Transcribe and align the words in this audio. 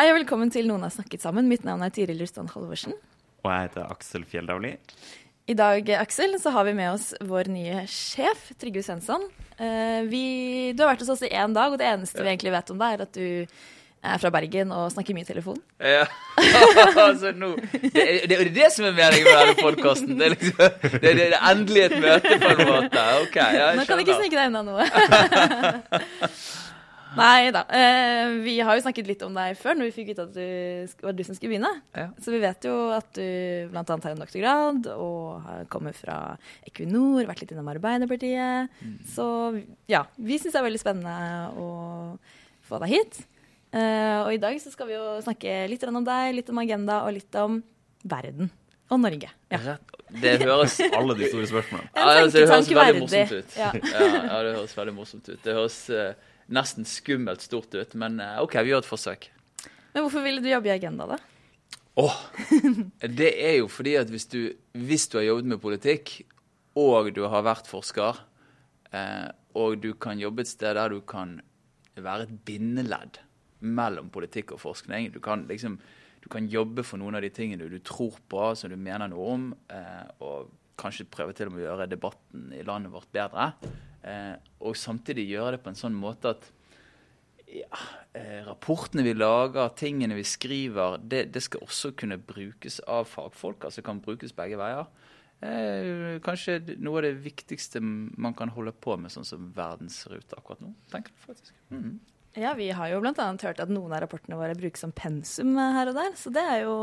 Hei 0.00 0.06
og 0.08 0.14
velkommen 0.16 0.48
til 0.48 0.64
Noen 0.64 0.80
har 0.86 0.92
snakket 0.94 1.20
sammen. 1.20 1.44
Mitt 1.44 1.60
navn 1.60 1.82
er 1.84 1.90
Tiril 1.92 2.22
Rustan 2.22 2.46
Halvorsen. 2.48 2.94
Og 3.44 3.50
jeg 3.52 3.66
heter 3.66 3.82
Aksel 3.92 4.22
Fjelldavli. 4.24 4.70
I 5.52 5.56
dag 5.58 5.90
Aksel, 5.98 6.38
så 6.40 6.54
har 6.54 6.64
vi 6.64 6.72
med 6.78 6.94
oss 6.94 7.10
vår 7.28 7.50
nye 7.52 7.82
sjef, 7.84 8.46
Trygve 8.56 8.80
Svensson. 8.86 9.26
Eh, 9.58 10.00
vi- 10.08 10.72
du 10.72 10.80
har 10.80 10.94
vært 10.94 11.04
hos 11.04 11.10
oss 11.12 11.20
i 11.20 11.28
én 11.28 11.52
dag, 11.52 11.68
og 11.70 11.76
det 11.76 11.84
eneste 11.84 12.16
vi 12.24 12.30
egentlig 12.32 12.50
vet 12.54 12.70
om 12.72 12.78
deg, 12.78 12.94
er 12.96 13.02
at 13.02 13.12
du 13.12 13.46
er 14.02 14.16
fra 14.24 14.30
Bergen 14.30 14.72
og 14.72 14.88
snakker 14.90 15.12
mye 15.12 15.28
i 15.28 15.32
telefon. 15.34 15.60
Ja, 15.78 16.06
altså 16.96 17.34
nå 17.36 17.52
Det 17.92 18.00
er 18.00 18.26
det, 18.26 18.40
er 18.40 18.48
det 18.56 18.72
som 18.72 18.86
er 18.88 18.96
meningen 18.96 19.28
med 19.28 19.36
denne 19.36 19.60
podkasten. 19.60 20.16
Det, 20.16 20.30
liksom, 20.38 20.56
det, 20.96 21.12
det 21.20 21.28
er 21.28 21.36
endelig 21.52 21.84
et 21.90 21.98
møte, 22.00 22.40
på 22.40 22.56
en 22.56 22.72
måte. 22.72 23.04
Ok, 23.20 23.36
jeg 23.36 23.76
Nå 23.76 23.84
kan 23.84 24.00
du 24.00 24.06
ikke 24.06 24.16
snike 24.16 24.32
deg 24.32 24.48
unna 24.48 24.64
noe. 24.64 24.88
Nei 27.18 27.50
da. 27.54 27.62
Eh, 27.74 28.36
vi 28.44 28.54
har 28.62 28.76
jo 28.76 28.84
snakket 28.84 29.08
litt 29.08 29.22
om 29.26 29.34
deg 29.34 29.56
før, 29.58 29.78
når 29.78 29.88
vi 29.88 29.94
fikk 29.96 30.10
vite 30.12 30.26
at 30.28 30.34
du 30.34 31.06
var 31.06 31.16
du 31.16 31.22
som 31.26 31.36
skulle 31.36 31.54
begynne. 31.54 31.72
Ja. 31.96 32.08
Så 32.22 32.34
vi 32.34 32.42
vet 32.42 32.68
jo 32.68 32.74
at 32.94 33.10
du 33.16 33.24
bl.a. 33.72 33.82
har 33.82 34.12
en 34.12 34.22
doktorgrad 34.22 34.90
og 34.94 35.40
har 35.46 35.66
kommet 35.72 35.98
fra 35.98 36.36
Equinor, 36.68 37.24
vært 37.28 37.42
litt 37.44 37.54
innom 37.54 37.70
Arbeiderpartiet. 37.72 38.70
Mm. 38.84 38.94
Så 39.10 39.26
ja, 39.90 40.04
vi 40.20 40.38
syns 40.38 40.54
det 40.54 40.62
er 40.62 40.68
veldig 40.68 40.82
spennende 40.82 41.18
å 41.58 41.68
få 42.68 42.80
deg 42.84 42.94
hit. 42.94 43.20
Eh, 43.70 44.16
og 44.24 44.32
i 44.34 44.40
dag 44.42 44.56
så 44.62 44.72
skal 44.72 44.90
vi 44.90 44.96
jo 44.98 45.18
snakke 45.24 45.64
litt 45.70 45.84
om 45.86 46.02
deg, 46.06 46.34
litt 46.38 46.50
om 46.50 46.62
agenda 46.62 47.04
og 47.06 47.14
litt 47.18 47.42
om 47.42 47.60
verden. 48.02 48.50
Og 48.90 48.98
Norge. 48.98 49.28
Ja. 49.52 49.76
Det 50.10 50.32
høres 50.42 50.80
Alle 50.98 51.14
de 51.14 51.28
store 51.30 51.46
spørsmålene. 51.46 51.90
Ja, 51.94 52.06
altså, 52.24 52.38
det 52.40 52.48
høres 52.50 52.70
veldig 52.74 53.02
morsomt 53.04 53.32
ut. 53.36 53.52
Ja. 53.54 53.68
Ja, 53.70 54.40
det 54.42 54.54
høres 54.56 54.74
veldig 54.74 54.94
morsomt 54.96 55.28
ut. 55.30 55.38
Det 55.44 55.54
høres 55.54 55.76
eh, 55.94 56.29
nesten 56.54 56.86
skummelt 56.88 57.44
stort 57.44 57.74
ut, 57.74 57.94
men 57.98 58.20
eh, 58.22 58.38
OK, 58.42 58.56
vi 58.64 58.72
gjør 58.72 58.84
et 58.84 58.90
forsøk. 58.90 59.28
Men 59.94 60.04
hvorfor 60.04 60.24
ville 60.24 60.42
du 60.42 60.50
jobbe 60.50 60.70
i 60.70 60.74
Agenda, 60.74 61.06
da? 61.10 61.18
Åh, 62.00 62.18
Det 63.20 63.30
er 63.34 63.56
jo 63.60 63.68
fordi 63.70 63.96
at 64.00 64.10
hvis 64.10 64.28
du, 64.30 64.40
hvis 64.78 65.08
du 65.10 65.18
har 65.18 65.26
jobbet 65.28 65.54
med 65.54 65.62
politikk, 65.62 66.20
og 66.78 67.10
du 67.14 67.24
har 67.28 67.46
vært 67.46 67.70
forsker, 67.70 68.20
eh, 68.94 69.30
og 69.58 69.80
du 69.82 69.92
kan 69.98 70.20
jobbe 70.20 70.44
et 70.44 70.52
sted 70.52 70.76
der 70.78 70.92
du 70.94 71.00
kan 71.02 71.40
være 72.00 72.28
et 72.28 72.36
bindeledd 72.46 73.18
mellom 73.60 74.08
politikk 74.08 74.54
og 74.54 74.60
forskning 74.62 75.10
Du 75.12 75.18
kan 75.20 75.42
liksom 75.50 75.74
du 76.20 76.28
kan 76.28 76.46
jobbe 76.52 76.84
for 76.84 77.00
noen 77.00 77.16
av 77.16 77.24
de 77.24 77.30
tingene 77.32 77.68
du 77.68 77.78
tror 77.80 78.18
på, 78.28 78.42
som 78.54 78.68
du 78.70 78.76
mener 78.76 79.08
noe 79.08 79.28
om, 79.34 79.44
eh, 79.72 80.04
og 80.20 80.50
kanskje 80.80 81.08
prøve 81.08 81.32
til 81.36 81.48
og 81.48 81.54
med 81.54 81.64
å 81.64 81.68
gjøre 81.70 81.86
debatten 81.88 82.50
i 82.56 82.60
landet 82.64 82.92
vårt 82.92 83.08
bedre. 83.12 83.46
Eh, 84.04 84.36
og 84.64 84.78
samtidig 84.78 85.28
gjøre 85.28 85.56
det 85.56 85.62
på 85.64 85.72
en 85.72 85.78
sånn 85.78 85.96
måte 85.96 86.32
at 86.32 86.48
ja, 87.50 87.80
eh, 88.16 88.40
rapportene 88.46 89.04
vi 89.04 89.14
lager, 89.16 89.72
tingene 89.76 90.16
vi 90.18 90.24
skriver, 90.26 91.00
det, 91.02 91.26
det 91.34 91.42
skal 91.44 91.64
også 91.66 91.92
kunne 91.98 92.20
brukes 92.22 92.80
av 92.86 93.08
fagfolk. 93.10 93.66
Altså 93.68 93.84
kan 93.86 94.02
brukes 94.04 94.34
begge 94.36 94.60
veier. 94.60 94.86
Eh, 95.40 96.18
kanskje 96.24 96.58
noe 96.76 97.00
av 97.00 97.06
det 97.08 97.14
viktigste 97.24 97.80
man 97.80 98.36
kan 98.36 98.52
holde 98.52 98.74
på 98.76 98.96
med, 99.00 99.12
sånn 99.12 99.26
som 99.26 99.50
verden 99.56 99.88
akkurat 99.88 100.60
nå. 100.60 100.74
tenker 100.92 101.12
jeg 101.14 101.26
faktisk. 101.26 101.54
Mhm. 101.70 101.98
Ja, 102.38 102.52
vi 102.54 102.68
har 102.70 102.86
jo 102.92 103.00
bl.a. 103.02 103.24
hørt 103.42 103.58
at 103.58 103.70
noen 103.72 103.90
av 103.90 104.04
rapportene 104.04 104.36
våre 104.38 104.54
brukes 104.54 104.84
som 104.84 104.92
pensum 104.94 105.56
her 105.58 105.88
og 105.90 105.96
der, 105.96 106.12
så 106.14 106.30
det 106.30 106.44
er 106.46 106.60
jo 106.62 106.76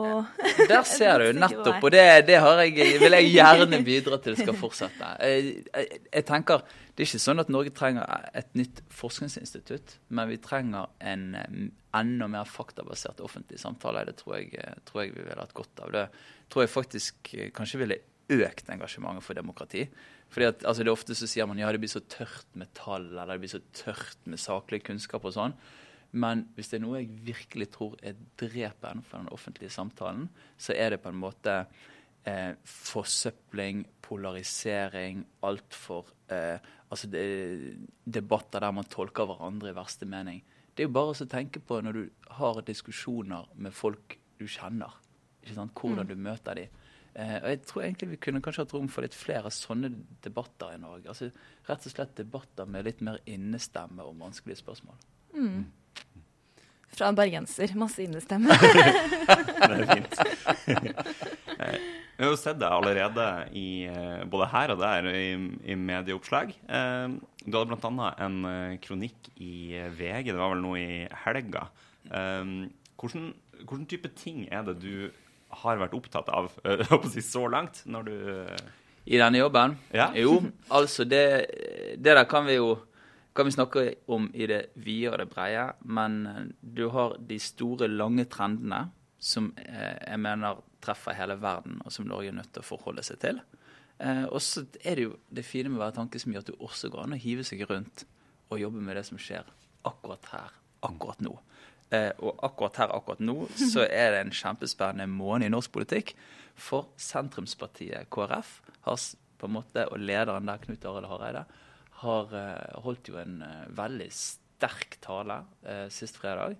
Der 0.67 0.83
ser 0.97 1.23
du 1.23 1.29
Et 1.29 1.39
nettopp, 1.39 1.79
og 1.79 1.93
det, 1.95 2.03
det 2.27 2.41
har 2.43 2.59
jeg, 2.65 2.75
vil 2.99 3.15
jeg 3.15 3.29
gjerne 3.31 3.79
bidra 3.87 4.19
til 4.23 4.35
skal 4.35 4.57
fortsette. 4.59 5.13
Jeg, 5.23 5.63
jeg, 5.71 6.01
jeg 6.11 6.27
tenker, 6.27 6.65
Det 6.91 7.05
er 7.05 7.07
ikke 7.07 7.23
sånn 7.23 7.43
at 7.45 7.53
Norge 7.53 7.71
trenger 7.77 8.27
et 8.35 8.51
nytt 8.59 8.83
forskningsinstitutt, 8.91 9.95
men 10.09 10.27
vi 10.33 10.39
trenger 10.43 10.91
en 10.99 11.25
eh, 11.39 11.55
enda 11.95 12.27
mer 12.27 12.51
faktabasert 12.51 13.23
offentlig 13.23 13.61
samtale. 13.61 14.03
Det 14.09 14.17
tror 14.19 14.41
jeg, 14.41 14.51
eh, 14.59 14.75
tror 14.83 15.05
jeg 15.05 15.15
vi 15.15 15.23
ville 15.29 15.39
hatt 15.39 15.55
godt 15.55 15.85
av. 15.85 15.95
Det 15.95 16.07
tror 16.51 16.65
jeg 16.65 16.73
faktisk 16.75 17.33
eh, 17.37 17.51
kanskje 17.55 17.85
ville 17.85 18.01
økt 18.35 18.67
engasjementet 18.73 19.23
for 19.23 19.39
demokrati. 19.39 19.87
Fordi 20.33 20.49
at, 20.49 20.63
altså 20.67 20.83
det 20.83 20.91
er 20.91 20.97
Ofte 20.97 21.15
så 21.15 21.27
sier 21.29 21.47
man 21.49 21.59
ja, 21.59 21.71
det 21.71 21.81
blir 21.81 21.91
så 21.91 22.03
tørt 22.03 22.47
med 22.59 22.71
tall, 22.77 23.09
eller 23.13 23.35
det 23.35 23.43
blir 23.45 23.53
så 23.55 23.63
tørt 23.75 24.25
med 24.27 24.41
saklig 24.41 24.81
kunnskap 24.87 25.25
og 25.27 25.35
sånn. 25.35 25.55
Men 26.17 26.45
hvis 26.55 26.71
det 26.71 26.79
er 26.79 26.83
noe 26.85 27.01
jeg 27.01 27.21
virkelig 27.27 27.69
tror 27.75 27.97
er 28.05 28.17
drepen 28.39 29.03
for 29.05 29.19
den 29.19 29.31
offentlige 29.35 29.73
samtalen, 29.73 30.27
så 30.59 30.75
er 30.75 30.93
det 30.93 31.01
på 31.03 31.11
en 31.11 31.19
måte 31.19 31.55
eh, 32.27 32.53
forsøpling, 32.63 33.85
polarisering, 34.03 35.25
altfor 35.47 36.13
eh, 36.33 36.73
Altså 36.87 37.09
det, 37.11 37.21
debatter 38.07 38.63
der 38.63 38.71
man 38.71 38.85
tolker 38.87 39.25
hverandre 39.27 39.73
i 39.73 39.75
verste 39.75 40.07
mening. 40.07 40.37
Det 40.71 40.85
er 40.85 40.87
jo 40.87 40.93
bare 40.95 41.11
å 41.11 41.25
tenke 41.27 41.59
på 41.59 41.81
når 41.83 41.97
du 41.97 42.29
har 42.37 42.61
diskusjoner 42.63 43.49
med 43.59 43.75
folk 43.75 44.15
du 44.39 44.45
kjenner. 44.47 44.93
Ikke 45.41 45.57
sant? 45.57 45.73
Hvordan 45.75 46.07
du 46.07 46.15
møter 46.15 46.55
dem. 46.55 46.77
Eh, 47.17 47.37
og 47.41 47.47
jeg 47.49 47.61
tror 47.65 47.81
egentlig 47.87 48.09
vi 48.11 48.19
kunne 48.21 48.41
kanskje 48.45 48.61
hatt 48.65 48.73
rom 48.77 48.87
for 48.93 49.01
litt 49.01 49.15
flere 49.17 49.49
sånne 49.53 49.89
debatter 50.21 50.75
i 50.75 50.81
Norge. 50.81 51.07
Altså 51.09 51.31
Rett 51.67 51.87
og 51.89 51.93
slett 51.95 52.13
debatter 52.19 52.69
med 52.69 52.85
litt 52.85 53.01
mer 53.01 53.17
innestemme 53.25 54.05
om 54.05 54.19
vanskelige 54.21 54.59
spørsmål. 54.61 54.95
fra 56.97 57.09
en 57.11 57.15
bergenser. 57.17 57.73
Masse 57.77 58.01
innestemme. 58.05 58.53
Det 58.57 59.73
er 59.73 59.87
fint. 59.95 60.13
Eh, 61.57 61.73
Vi 62.17 62.21
har 62.23 62.29
jo 62.31 62.37
sett 62.37 62.59
det 62.61 62.67
allerede 62.69 63.23
i, 63.57 63.85
eh, 63.89 64.23
både 64.29 64.45
her 64.51 64.71
og 64.75 64.77
der 64.81 65.07
i, 65.09 65.31
i 65.65 65.73
medieoppslag. 65.77 66.51
Eh, 66.69 67.15
Du 67.47 67.57
hadde 67.57 67.73
bl.a. 67.73 68.09
en 68.21 68.77
kronikk 68.83 69.31
i 69.41 69.73
VG, 69.97 70.29
det 70.29 70.37
var 70.37 70.53
vel 70.53 70.61
noe 70.61 70.77
i 70.77 70.99
helga. 71.23 71.63
Hvordan, 72.07 73.31
hvordan 73.63 73.87
type 73.89 74.09
ting 74.21 74.43
er 74.53 74.65
det 74.69 74.77
du 74.83 75.09
har 75.49 75.79
vært 75.79 75.95
opptatt 75.97 76.29
av 76.33 76.51
eh, 76.63 76.83
si, 77.13 77.23
så 77.25 77.47
langt? 77.51 77.83
når 77.85 78.07
du... 78.07 78.13
eh, 78.43 78.67
I 79.05 79.19
denne 79.21 79.39
jobben? 79.41 79.77
Ja. 79.95 80.09
Jo, 80.23 80.41
altså 80.69 81.05
det, 81.07 81.23
det 81.97 82.15
der 82.17 82.27
kan 82.29 82.47
vi 82.49 82.59
jo 82.59 82.77
kan 83.37 83.45
vi 83.45 83.53
snakke 83.53 83.81
om 84.09 84.31
i 84.33 84.47
det 84.49 84.71
vide 84.81 85.11
og 85.11 85.19
det 85.21 85.27
breie, 85.29 85.67
men 85.85 86.15
eh, 86.25 86.39
du 86.61 86.87
har 86.89 87.17
de 87.21 87.37
store, 87.39 87.87
lange 87.87 88.25
trendene 88.25 88.87
som 89.19 89.51
jeg 89.57 90.17
mener 90.21 90.59
treffer 90.81 91.15
hele 91.17 91.35
verden, 91.41 91.79
og 91.85 91.93
som 91.93 92.05
Norge 92.05 92.29
er 92.29 92.37
nødt 92.37 92.51
til 92.53 92.61
å 92.61 92.67
forholde 92.67 93.01
seg 93.05 93.17
til. 93.23 93.39
Og 94.29 94.37
så 94.45 94.61
er 94.85 94.99
det 94.99 95.05
jo 95.07 95.15
det 95.33 95.41
fine 95.41 95.71
med 95.71 95.79
å 95.79 95.87
være 95.87 95.95
tankesmie 95.95 96.37
at 96.37 96.45
du 96.45 96.53
også 96.61 96.91
går 96.93 97.07
an 97.07 97.15
å 97.15 97.17
hive 97.17 97.41
seg 97.45 97.63
rundt 97.65 98.03
og 98.53 98.61
jobbe 98.61 98.83
med 98.85 98.93
det 98.99 99.03
som 99.07 99.17
skjer 99.17 99.49
akkurat 99.89 100.29
her, 100.31 100.53
akkurat 100.85 101.21
nå. 101.25 101.33
Eh, 101.87 102.09
og 102.19 102.41
akkurat 102.43 102.81
her, 102.81 102.91
akkurat 102.95 103.21
nå, 103.23 103.45
så 103.55 103.85
er 104.01 104.11
det 104.13 104.25
en 104.25 104.35
kjempespennende 104.35 105.07
måned 105.11 105.47
i 105.47 105.53
norsk 105.53 105.71
politikk. 105.75 106.15
For 106.57 106.89
sentrumspartiet 106.99 108.09
KrF 108.13 108.57
har 108.87 108.99
på 109.37 109.47
en 109.47 109.55
måte, 109.59 109.85
og 109.91 110.01
lederen 110.01 110.49
der, 110.49 110.61
Knut 110.63 110.85
Arild 110.89 111.09
Hareide, 111.11 111.45
har 112.01 112.33
eh, 112.37 112.81
holdt 112.85 113.11
jo 113.11 113.19
en 113.21 113.39
eh, 113.45 113.69
veldig 113.77 114.09
sterk 114.13 114.99
tale 115.03 115.41
eh, 115.65 115.87
sist 115.93 116.19
fredag. 116.21 116.57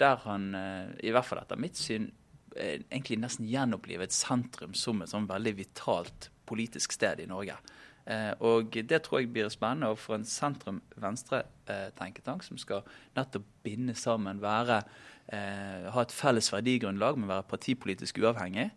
Der 0.00 0.18
han, 0.24 0.48
i 1.06 1.12
hvert 1.14 1.26
fall 1.28 1.38
etter 1.38 1.60
mitt 1.60 1.78
syn, 1.78 2.08
egentlig 2.58 3.14
nesten 3.22 3.46
gjenopplivet 3.46 4.10
sentrum 4.10 4.72
som 4.74 5.04
et 5.04 5.12
sånn 5.12 5.28
veldig 5.30 5.52
vitalt 5.54 6.26
politisk 6.50 6.96
sted 6.96 7.22
i 7.22 7.28
Norge. 7.30 7.54
Eh, 8.06 8.32
og 8.44 8.74
det 8.74 9.02
tror 9.02 9.18
jeg 9.22 9.32
blir 9.32 9.48
spennende. 9.52 9.88
Og 9.94 9.98
for 9.98 10.14
en 10.18 10.26
sentrum-venstre-tenketank 10.28 12.42
som 12.44 12.58
skal 12.60 12.80
nettopp 13.16 13.44
binde 13.64 13.94
sammen, 13.96 14.42
være, 14.42 14.82
eh, 15.32 15.92
ha 15.92 16.00
et 16.02 16.12
felles 16.12 16.52
verdigrunnlag, 16.52 17.18
men 17.18 17.28
være 17.28 17.42
partipolitisk 17.48 18.18
uavhengig, 18.18 18.70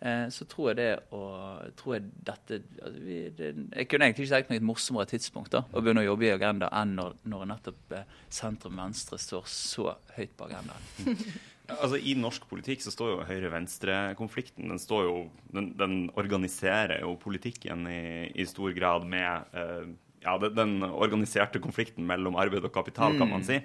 eh, 0.00 0.30
så 0.30 0.44
tror 0.44 0.68
jeg 0.70 0.76
det 0.76 0.98
og, 1.12 1.58
tror 1.76 1.94
jeg 1.94 2.02
dette 2.26 2.62
altså 2.82 3.00
vi, 3.00 3.28
det, 3.28 3.54
Jeg 3.76 3.88
kunne 3.88 4.04
egentlig 4.04 4.24
ikke 4.24 4.34
tenkt 4.34 4.50
meg 4.50 4.56
et 4.56 4.62
morsommere 4.66 5.06
tidspunkt 5.06 5.52
da, 5.52 5.62
å 5.72 5.80
begynne 5.80 6.00
å 6.02 6.10
jobbe 6.10 6.26
i 6.26 6.34
Agenda 6.34 6.68
enn 6.82 6.94
når, 6.98 7.12
når 7.24 7.44
nettopp 7.54 7.92
eh, 7.92 8.04
sentrum-venstre 8.30 9.18
står 9.18 9.44
så 9.46 9.94
høyt 10.16 10.36
på 10.36 10.44
agendaen. 10.50 10.82
Altså 11.70 11.96
I 11.96 12.16
norsk 12.18 12.44
politikk 12.50 12.82
så 12.84 12.90
står 12.92 13.10
jo 13.12 13.26
høyre-venstre-konflikten 13.28 14.72
den, 14.72 14.80
står 14.82 15.04
jo, 15.06 15.18
den, 15.54 15.70
den 15.78 15.94
organiserer 16.18 17.04
jo 17.04 17.14
politikken 17.22 17.86
i, 17.88 18.32
i 18.34 18.46
stor 18.48 18.74
grad 18.76 19.06
med 19.08 19.54
uh, 19.54 19.86
ja, 20.24 20.34
den 20.42 20.82
organiserte 20.86 21.62
konflikten 21.62 22.06
mellom 22.08 22.36
arbeid 22.40 22.66
og 22.66 22.74
kapital, 22.74 23.16
kan 23.18 23.30
man 23.30 23.46
si. 23.46 23.60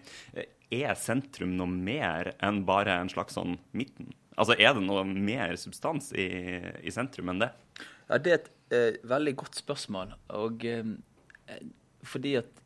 Er 0.73 0.97
sentrum 0.99 1.55
noe 1.57 1.69
mer 1.69 2.33
enn 2.43 2.63
bare 2.67 2.99
en 3.01 3.11
slags 3.11 3.37
sånn 3.37 3.57
midten? 3.77 4.11
Altså, 4.37 4.53
Er 4.59 4.75
det 4.77 4.85
noe 4.85 5.03
mer 5.07 5.55
substans 5.57 6.11
i, 6.13 6.27
i 6.85 6.93
sentrum 6.93 7.33
enn 7.33 7.41
det? 7.45 7.51
Ja, 8.07 8.17
Det 8.17 8.31
er 8.31 8.39
et 8.39 8.49
eh, 8.75 8.99
veldig 9.09 9.35
godt 9.41 9.57
spørsmål. 9.57 10.13
Og 10.37 10.65
eh, 10.65 10.91
fordi 12.05 12.35
at 12.41 12.63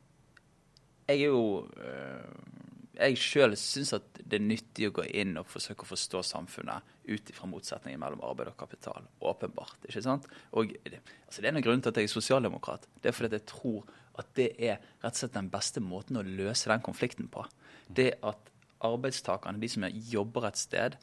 jeg 1.07 1.27
er 1.27 1.31
jo 1.31 1.67
eh, 1.79 2.60
Jeg 2.97 3.17
sjøl 3.17 3.55
syns 3.55 3.93
at 3.95 4.19
det 4.19 4.37
er 4.37 4.43
nyttig 4.43 4.89
å 4.89 4.95
gå 4.97 5.05
inn 5.15 5.37
og 5.39 5.47
forsøke 5.47 5.85
å 5.85 5.91
forstå 5.93 6.21
samfunnet 6.27 6.87
ut 7.07 7.31
ifra 7.31 7.47
motsetningen 7.47 8.01
mellom 8.01 8.23
arbeid 8.27 8.51
og 8.51 8.57
kapital. 8.59 9.07
Åpenbart. 9.23 9.79
ikke 9.87 10.03
sant? 10.03 10.27
Og 10.51 10.75
altså, 10.85 11.41
Det 11.41 11.47
er 11.47 11.55
en 11.55 11.63
grunn 11.63 11.81
til 11.81 11.93
at 11.93 11.97
jeg 12.01 12.09
er 12.09 12.13
sosialdemokrat. 12.13 12.87
Det 13.01 13.11
er 13.11 13.15
fordi 13.15 13.39
jeg 13.39 13.47
tror 13.47 13.87
at 14.19 14.33
det 14.35 14.49
er 14.59 14.81
rett 15.01 15.15
og 15.15 15.21
slett 15.21 15.37
den 15.37 15.49
beste 15.49 15.83
måten 15.83 16.19
å 16.19 16.25
løse 16.25 16.69
den 16.69 16.83
konflikten 16.83 17.31
på. 17.31 17.45
Det 17.87 18.13
at 18.21 18.51
arbeidstakerne, 18.83 19.61
de 19.61 19.69
som 19.69 19.87
jobber 19.87 20.49
et 20.49 20.59
sted, 20.59 20.97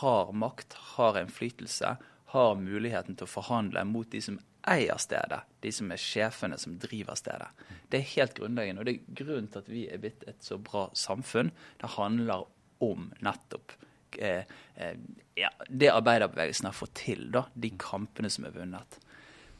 har 0.00 0.32
makt, 0.32 0.76
har 0.94 1.18
innflytelse, 1.20 1.96
har 2.32 2.58
muligheten 2.58 3.16
til 3.16 3.26
å 3.26 3.30
forhandle 3.30 3.84
mot 3.86 4.08
de 4.10 4.20
som 4.24 4.38
eier 4.66 4.98
stedet, 4.98 5.44
de 5.62 5.70
som 5.72 5.92
er 5.94 6.02
sjefene 6.02 6.58
som 6.58 6.74
driver 6.82 7.18
stedet. 7.18 7.48
Det 7.90 8.00
er 8.00 8.12
helt 8.16 8.34
grunnleggende. 8.38 8.82
Og 8.82 8.88
det 8.88 8.96
er 8.96 9.18
grunnen 9.22 9.50
til 9.50 9.62
at 9.62 9.70
vi 9.70 9.84
er 9.86 10.02
blitt 10.02 10.26
et 10.26 10.42
så 10.42 10.58
bra 10.58 10.88
samfunn. 10.96 11.52
Det 11.78 11.92
handler 11.94 12.48
om 12.82 13.10
nettopp 13.24 13.76
eh, 14.18 14.42
eh, 14.74 14.96
ja, 15.38 15.50
det 15.68 15.92
arbeiderbevegelsen 15.92 16.68
har 16.68 16.76
fått 16.76 16.96
til, 17.04 17.28
da, 17.32 17.46
de 17.54 17.70
kampene 17.78 18.30
som 18.32 18.48
er 18.48 18.56
vunnet. 18.56 18.98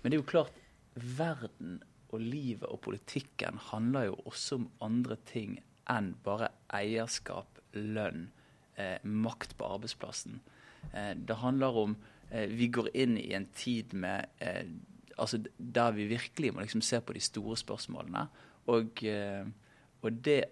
Men 0.03 0.11
det 0.11 0.19
er 0.19 0.23
jo 0.25 0.33
klart, 0.33 0.59
verden 0.97 1.79
og 2.15 2.23
livet 2.23 2.69
og 2.71 2.81
politikken 2.87 3.61
handler 3.71 4.11
jo 4.11 4.19
også 4.31 4.61
om 4.61 4.69
andre 4.85 5.19
ting 5.29 5.59
enn 5.93 6.15
bare 6.25 6.51
eierskap, 6.75 7.61
lønn, 7.77 8.31
eh, 8.75 8.99
makt 9.03 9.57
på 9.59 9.69
arbeidsplassen. 9.77 10.41
Eh, 10.93 11.15
det 11.15 11.41
handler 11.43 11.77
om 11.77 11.97
Vi 12.31 12.67
går 12.75 12.89
inn 12.99 13.15
i 13.21 13.33
en 13.37 13.47
tid 13.55 13.93
med 13.95 14.27
eh, 14.43 14.67
altså 15.19 15.39
der 15.59 15.91
vi 15.97 16.07
virkelig 16.07 16.53
må 16.55 16.61
liksom 16.61 16.83
se 16.83 17.01
på 17.01 17.13
de 17.13 17.21
store 17.21 17.57
spørsmålene. 17.57 18.27
Og, 18.67 19.05
eh, 19.05 19.47
og 20.03 20.13
det 20.25 20.45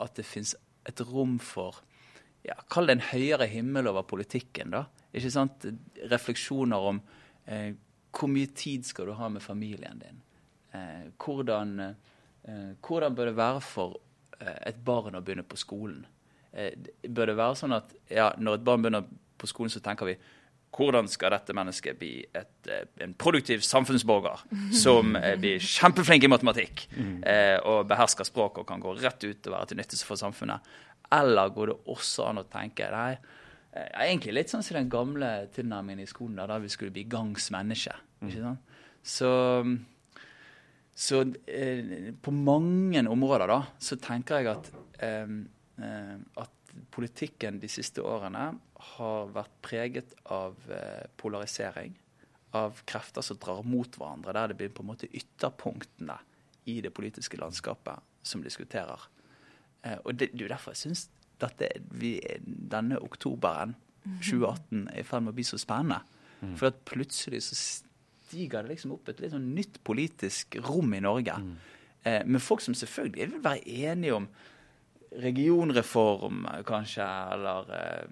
at 0.00 0.16
det 0.16 0.24
fins 0.26 0.54
et 0.88 1.00
rom 1.00 1.38
for 1.38 1.82
ja, 2.44 2.54
Kall 2.72 2.88
det 2.88 2.94
en 2.96 3.08
høyere 3.10 3.46
himmel 3.46 3.90
over 3.90 4.02
politikken. 4.08 4.70
da. 4.70 4.84
Ikke 5.12 5.30
sant? 5.30 5.66
Refleksjoner 6.10 6.86
om 6.92 7.00
eh, 7.44 7.74
hvor 8.16 8.30
mye 8.32 8.48
tid 8.56 8.86
skal 8.88 9.10
du 9.10 9.12
ha 9.18 9.28
med 9.28 9.42
familien 9.44 10.00
din? 10.00 10.22
Eh, 10.72 11.10
hvordan, 11.20 11.80
eh, 11.80 12.72
hvordan, 12.80 13.14
bør 13.14 13.28
det 13.28 13.36
være 13.36 13.60
for 13.60 14.00
eh, 14.40 14.56
et 14.66 14.80
barn 14.84 15.18
å 15.18 15.20
begynne 15.20 15.44
på 15.44 15.60
skolen? 15.60 16.06
Eh, 16.52 16.72
bør 17.08 17.26
det 17.26 17.36
være 17.36 17.60
sånn 17.60 17.76
at 17.76 17.92
ja, 18.08 18.30
når 18.38 18.56
et 18.56 18.64
barn 18.64 18.82
begynner 18.82 19.04
på 19.36 19.46
skolen, 19.46 19.70
så 19.70 19.84
tenker 19.84 20.08
vi 20.08 20.16
hvordan 20.76 21.08
skal 21.10 21.34
dette 21.34 21.54
mennesket 21.56 21.98
bli 21.98 22.12
et, 22.22 22.52
eh, 22.70 22.86
en 23.04 23.14
produktiv 23.18 23.64
samfunnsborger 23.66 24.44
som 24.76 25.16
eh, 25.18 25.34
blir 25.40 25.62
kjempeflink 25.62 26.24
i 26.24 26.30
matematikk 26.30 26.86
eh, 27.26 27.58
og 27.58 27.88
behersker 27.90 28.28
språk 28.28 28.62
og 28.62 28.68
kan 28.68 28.82
gå 28.82 28.94
rett 29.00 29.26
ut 29.26 29.50
og 29.50 29.56
være 29.56 29.70
til 29.70 29.80
nytte 29.80 30.00
for 30.06 30.20
samfunnet? 30.20 30.72
Eller 31.12 31.50
går 31.54 31.72
det 31.72 31.78
også 31.90 32.28
an 32.30 32.42
å 32.42 32.46
tenke 32.46 32.86
nei, 32.92 33.16
egentlig 33.74 34.34
litt 34.36 34.52
sånn 34.52 34.62
som 34.66 34.78
den 34.78 34.90
gamle 34.90 35.30
tilnærmingen 35.54 36.04
i 36.04 36.10
skolen, 36.10 36.38
der, 36.38 36.62
vi 36.62 36.70
skulle 36.70 36.94
bli 36.94 37.06
gangs 37.10 37.50
menneske. 37.54 37.96
ikke 38.22 38.44
sant? 38.44 38.78
Så, 39.02 39.30
så 40.94 41.22
eh, 41.48 42.12
på 42.20 42.34
mange 42.34 43.02
områder 43.08 43.50
da, 43.50 43.60
så 43.80 43.98
tenker 44.02 44.38
jeg 44.38 44.52
at, 44.52 44.70
eh, 45.02 45.26
at 46.44 46.54
politikken 46.94 47.60
de 47.62 47.68
siste 47.70 48.02
årene 48.04 48.52
har 48.94 49.32
vært 49.34 49.56
preget 49.64 50.14
av 50.32 50.56
eh, 50.72 51.06
polarisering. 51.20 51.94
Av 52.56 52.80
krefter 52.88 53.22
som 53.22 53.38
drar 53.38 53.62
mot 53.62 53.94
hverandre, 53.94 54.34
der 54.34 54.50
det 54.50 54.58
blir 54.58 54.72
på 54.74 54.82
en 54.82 54.90
måte 54.90 55.10
ytterpunktene 55.10 56.16
i 56.70 56.80
det 56.82 56.92
politiske 56.94 57.38
landskapet 57.40 58.02
som 58.26 58.42
diskuterer. 58.44 59.06
Eh, 59.82 59.98
og 60.04 60.14
det, 60.14 60.32
det 60.32 60.42
er 60.42 60.48
jo 60.48 60.54
derfor 60.54 60.76
jeg 60.76 60.84
syns 60.86 61.08
denne 61.40 62.98
oktoberen 63.00 63.72
2018 64.20 64.88
er 64.92 65.00
i 65.00 65.06
ferd 65.08 65.24
med 65.24 65.32
å 65.32 65.38
bli 65.38 65.46
så 65.46 65.58
spennende. 65.60 66.02
Mm. 66.40 66.54
For 66.56 66.70
at 66.70 66.80
plutselig 66.88 67.42
så 67.46 67.56
stiger 67.56 68.64
det 68.64 68.74
liksom 68.74 68.94
opp 68.96 69.08
et 69.10 69.20
litt 69.22 69.34
sånn 69.34 69.50
nytt 69.56 69.80
politisk 69.86 70.58
rom 70.66 70.92
i 70.96 71.02
Norge. 71.04 71.36
Mm. 71.40 71.54
Eh, 72.02 72.22
med 72.26 72.44
folk 72.44 72.64
som 72.64 72.76
selvfølgelig 72.76 73.30
vil 73.34 73.44
være 73.44 73.76
enige 73.90 74.16
om 74.16 74.28
regionreform, 75.10 76.44
kanskje, 76.66 77.06
eller 77.34 77.72
eh, 77.76 78.04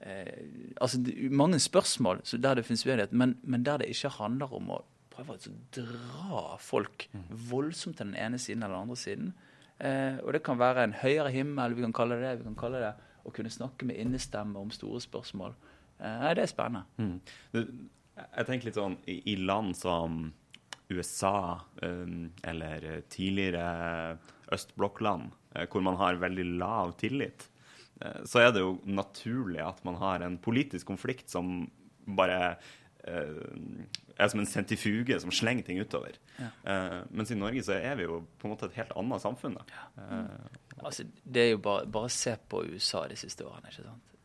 eh, 0.00 0.46
altså 0.80 0.98
mange 1.30 1.58
spørsmål 1.58 2.22
der 2.42 2.54
det 2.58 2.64
finnes 2.66 2.86
uenighet, 2.86 3.12
men, 3.12 3.36
men, 3.42 3.64
der 3.64 3.78
det 3.78 3.90
ikke 3.92 4.08
handler 4.18 4.54
om 4.54 4.72
å 4.74 4.80
prøve 5.10 5.36
å 5.36 5.54
dra 5.76 6.56
folk 6.58 7.08
voldsomt 7.50 8.00
til 8.00 8.10
den 8.10 8.18
ene 8.18 8.38
siden 8.38 8.62
eller 8.62 8.74
den 8.74 8.88
andre 8.88 8.96
siden. 8.96 9.32
Eh, 9.80 10.18
og 10.24 10.32
det 10.32 10.42
kan 10.44 10.58
være 10.58 10.84
en 10.84 10.98
høyere 11.00 11.30
himmel, 11.30 11.74
vi 11.76 11.86
kan 11.86 11.94
kalle 11.96 12.18
det 12.20 12.26
det. 12.28 12.38
Vi 12.42 12.48
kan 12.50 12.58
kalle 12.58 12.82
det 12.82 12.92
å 13.24 13.32
kunne 13.34 13.52
snakke 13.52 13.86
med 13.88 14.00
innestemme 14.00 14.58
om 14.60 14.72
store 14.74 15.00
spørsmål. 15.00 15.54
Eh, 16.00 16.28
det 16.36 16.44
er 16.44 16.50
spennende. 16.50 16.84
Mm. 16.96 17.88
Jeg 18.20 18.46
tenker 18.48 18.68
litt 18.68 18.78
sånn 18.80 18.98
i, 19.08 19.20
i 19.32 19.36
land 19.40 19.76
som 19.78 20.26
USA 20.90 21.60
um, 21.82 22.32
eller 22.42 23.02
tidligere 23.12 24.18
østblokkland, 24.50 25.30
hvor 25.70 25.82
man 25.86 25.98
har 26.00 26.18
veldig 26.18 26.44
lav 26.58 26.96
tillit, 26.98 27.46
Eh, 28.00 28.24
så 28.24 28.40
er 28.40 28.52
det 28.54 28.62
jo 28.64 28.76
naturlig 28.88 29.60
at 29.64 29.82
man 29.84 29.98
har 30.00 30.24
en 30.24 30.38
politisk 30.40 30.88
konflikt 30.88 31.30
som 31.32 31.66
bare 32.16 32.38
eh, 33.04 33.42
er 34.16 34.30
som 34.32 34.40
en 34.42 34.48
sentrifuge 34.48 35.18
som 35.20 35.32
slenger 35.34 35.68
ting 35.68 35.80
utover. 35.80 36.16
Ja. 36.40 36.50
Mens 37.12 37.32
i 37.32 37.38
Norge 37.38 37.62
så 37.64 37.76
er 37.76 37.96
vi 37.96 38.06
jo 38.06 38.22
på 38.40 38.48
en 38.48 38.54
måte 38.54 38.68
et 38.68 38.76
helt 38.80 38.92
annet 38.96 39.22
samfunn. 39.22 39.56
Ja. 39.70 39.86
Mm. 39.96 40.58
altså, 40.82 41.06
det 41.24 41.44
er 41.46 41.50
jo 41.54 41.62
bare, 41.64 41.86
bare 41.88 42.12
se 42.12 42.34
på 42.48 42.62
USA 42.68 43.06
de 43.08 43.16
siste 43.20 43.46
årene. 43.48 43.72
ikke 43.72 43.86
sant? 43.86 44.16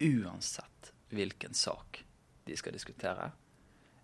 Uansett 0.00 0.92
hvilken 1.10 1.54
sak 1.58 2.04
de 2.46 2.56
skal 2.58 2.74
diskutere, 2.74 3.30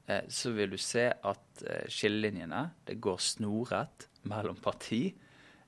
så 0.06 0.52
vil 0.54 0.70
du 0.70 0.76
se 0.78 1.08
at 1.10 1.62
skillelinjene 1.90 2.60
det 2.86 2.94
går 3.02 3.18
snorrett 3.22 4.06
mellom 4.30 4.58
parti. 4.62 5.08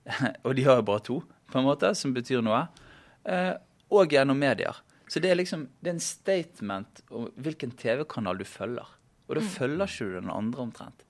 og 0.46 0.54
de 0.56 0.66
har 0.66 0.80
jo 0.80 0.86
bare 0.88 1.04
to, 1.04 1.18
på 1.50 1.60
en 1.60 1.66
måte, 1.66 1.90
som 1.98 2.14
betyr 2.16 2.44
noe. 2.44 2.62
Eh, 3.28 3.54
og 3.94 4.12
gjennom 4.12 4.38
medier. 4.40 4.82
Så 5.08 5.22
det 5.24 5.32
er 5.32 5.38
liksom, 5.40 5.66
det 5.80 5.90
er 5.90 5.96
en 5.96 6.04
statement 6.04 7.02
om 7.16 7.28
hvilken 7.40 7.72
TV-kanal 7.80 8.40
du 8.40 8.44
følger. 8.48 8.96
Og 9.28 9.36
da 9.36 9.44
mm. 9.44 9.52
følger 9.54 9.86
ikke 9.86 10.08
du 10.08 10.18
den 10.18 10.32
andre 10.32 10.64
omtrent. 10.64 11.06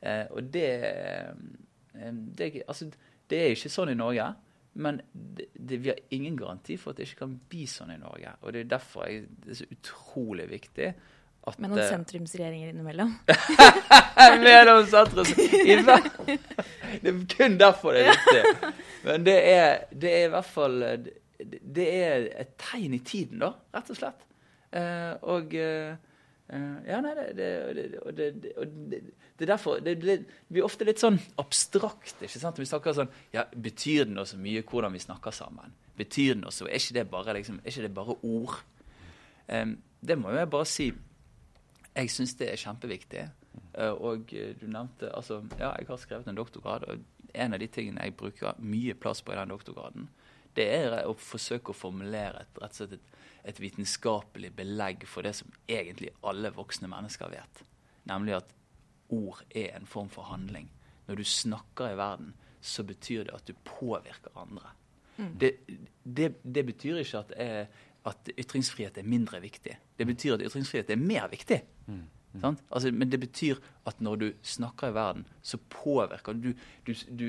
Eh, 0.00 0.26
og 0.30 0.52
det, 0.54 0.68
eh, 0.86 2.12
det, 2.38 2.52
altså, 2.66 2.90
det 3.30 3.40
er 3.40 3.56
ikke 3.56 3.72
sånn 3.72 3.92
i 3.94 3.98
Norge. 3.98 4.28
Men 4.80 5.00
det, 5.12 5.48
det, 5.54 5.80
vi 5.82 5.90
har 5.90 5.98
ingen 6.14 6.36
garanti 6.38 6.76
for 6.78 6.92
at 6.92 7.00
det 7.00 7.08
ikke 7.08 7.24
kan 7.24 7.38
bli 7.50 7.64
sånn 7.70 7.90
i 7.96 7.98
Norge. 7.98 8.36
Og 8.44 8.54
det 8.54 8.62
er 8.62 8.74
derfor 8.76 9.10
jeg, 9.10 9.26
det 9.42 9.54
er 9.54 9.60
så 9.64 9.70
utrolig 9.74 10.46
viktig 10.52 10.92
at 11.48 11.56
Med 11.62 11.72
noen 11.72 11.86
sentrumsregjeringer 11.88 12.74
innimellom? 12.74 13.14
Mellom 14.44 14.82
sentrums... 14.90 15.32
Det 17.00 17.08
er 17.08 17.22
kun 17.32 17.56
derfor 17.60 17.96
det 17.96 18.02
er 18.04 18.18
viktig. 18.18 18.70
Men 19.06 19.24
det 19.24 19.38
er, 19.48 19.84
det 19.94 20.12
er 20.18 20.26
i 20.26 20.32
hvert 20.34 20.50
fall 20.52 20.76
det 21.48 21.86
er 21.88 22.28
et 22.42 22.54
tegn 22.60 22.94
i 22.96 23.02
tiden, 23.04 23.40
da, 23.42 23.54
rett 23.74 23.90
og 23.92 23.98
slett. 23.98 24.24
Uh, 24.70 25.14
og 25.34 25.56
uh, 25.56 25.96
Ja, 26.86 26.98
nei, 27.02 27.12
det, 27.14 27.26
det, 27.38 27.84
det, 28.18 28.26
det, 28.90 28.98
er 29.44 29.50
derfor 29.52 29.78
det, 29.82 29.96
blir 30.50 30.66
ofte 30.66 30.86
litt 30.86 31.02
sånn 31.02 31.18
abstrakt. 31.38 32.16
ikke 32.18 32.40
sant? 32.42 32.58
Vi 32.58 32.66
snakker 32.66 32.94
sånn 32.94 33.10
ja, 33.34 33.44
Betyr 33.50 34.08
det 34.08 34.16
noe 34.16 34.26
så 34.26 34.38
mye 34.38 34.64
hvordan 34.66 34.94
vi 34.94 35.02
snakker 35.02 35.34
sammen? 35.34 35.74
Betyr 35.98 36.34
det 36.34 36.40
noe 36.42 36.54
så, 36.54 36.66
Er 36.66 36.82
ikke 36.82 36.98
det 36.98 37.06
bare, 37.12 37.36
liksom, 37.38 37.60
er 37.62 37.70
ikke 37.70 37.86
det 37.86 37.92
bare 37.94 38.18
ord? 38.26 38.58
Um, 39.46 39.76
det 40.02 40.18
må 40.18 40.34
jeg 40.34 40.50
bare 40.50 40.66
si. 40.66 40.90
Jeg 41.96 42.10
syns 42.14 42.36
det 42.38 42.50
er 42.52 42.60
kjempeviktig. 42.60 43.24
Uh, 43.74 43.94
og 43.94 44.30
du 44.30 44.66
nevnte 44.70 45.10
altså, 45.14 45.40
Ja, 45.58 45.72
jeg 45.78 45.88
har 45.88 45.98
skrevet 45.98 46.28
en 46.30 46.38
doktorgrad, 46.38 46.86
og 46.86 47.34
en 47.34 47.54
av 47.54 47.62
de 47.62 47.68
tingene 47.70 48.04
jeg 48.06 48.16
bruker 48.18 48.58
mye 48.62 48.94
plass 48.98 49.22
på 49.22 49.34
i 49.34 49.38
den 49.38 49.52
doktorgraden, 49.52 50.08
det 50.58 50.66
er 50.66 50.96
å 51.06 51.14
forsøke 51.14 51.70
å 51.70 51.78
formulere 51.78 52.42
et, 52.42 52.58
rett 52.58 52.74
og 52.74 52.78
slett 52.78 52.96
et, 52.96 53.18
et 53.52 53.60
vitenskapelig 53.62 54.50
belegg 54.56 55.06
for 55.08 55.26
det 55.26 55.36
som 55.38 55.52
egentlig 55.70 56.10
alle 56.26 56.50
voksne 56.54 56.90
mennesker 56.90 57.30
vet. 57.30 57.62
Nemlig 58.10 58.40
at 58.40 58.54
ord 59.14 59.44
er 59.54 59.76
en 59.76 59.86
form 59.86 60.10
for 60.10 60.26
handling. 60.30 60.68
Når 61.06 61.20
du 61.20 61.24
snakker 61.26 61.92
i 61.92 61.98
verden, 61.98 62.34
så 62.60 62.84
betyr 62.86 63.24
det 63.28 63.34
at 63.34 63.46
du 63.46 63.54
påvirker 63.64 64.34
andre. 64.38 64.74
Mm. 65.16 65.32
Det, 65.40 65.52
det, 66.02 66.28
det, 66.42 66.64
betyr 66.66 67.00
ikke 67.00 67.22
at, 67.24 67.32
jeg, 67.36 67.68
at, 68.06 68.30
ytringsfrihet 68.38 68.98
er 68.98 69.06
mindre 69.08 69.40
viktig. 69.42 69.76
Det 69.98 70.06
betyr 70.06 70.38
at 70.38 70.46
ytringsfrihet 70.46 70.90
er 70.90 70.96
mer 71.00 71.28
viktig. 71.32 71.60
Mm. 71.86 72.06
Sant? 72.40 72.62
Altså, 72.70 72.92
men 72.94 73.10
det 73.10 73.18
betyr 73.20 73.58
at 73.90 74.00
når 74.00 74.16
du 74.16 74.26
snakker 74.46 74.92
i 74.92 74.94
verden, 74.94 75.26
så 75.42 75.58
påvirker 75.68 76.32
du 76.32 76.52
Du, 76.86 76.92
du, 77.10 77.26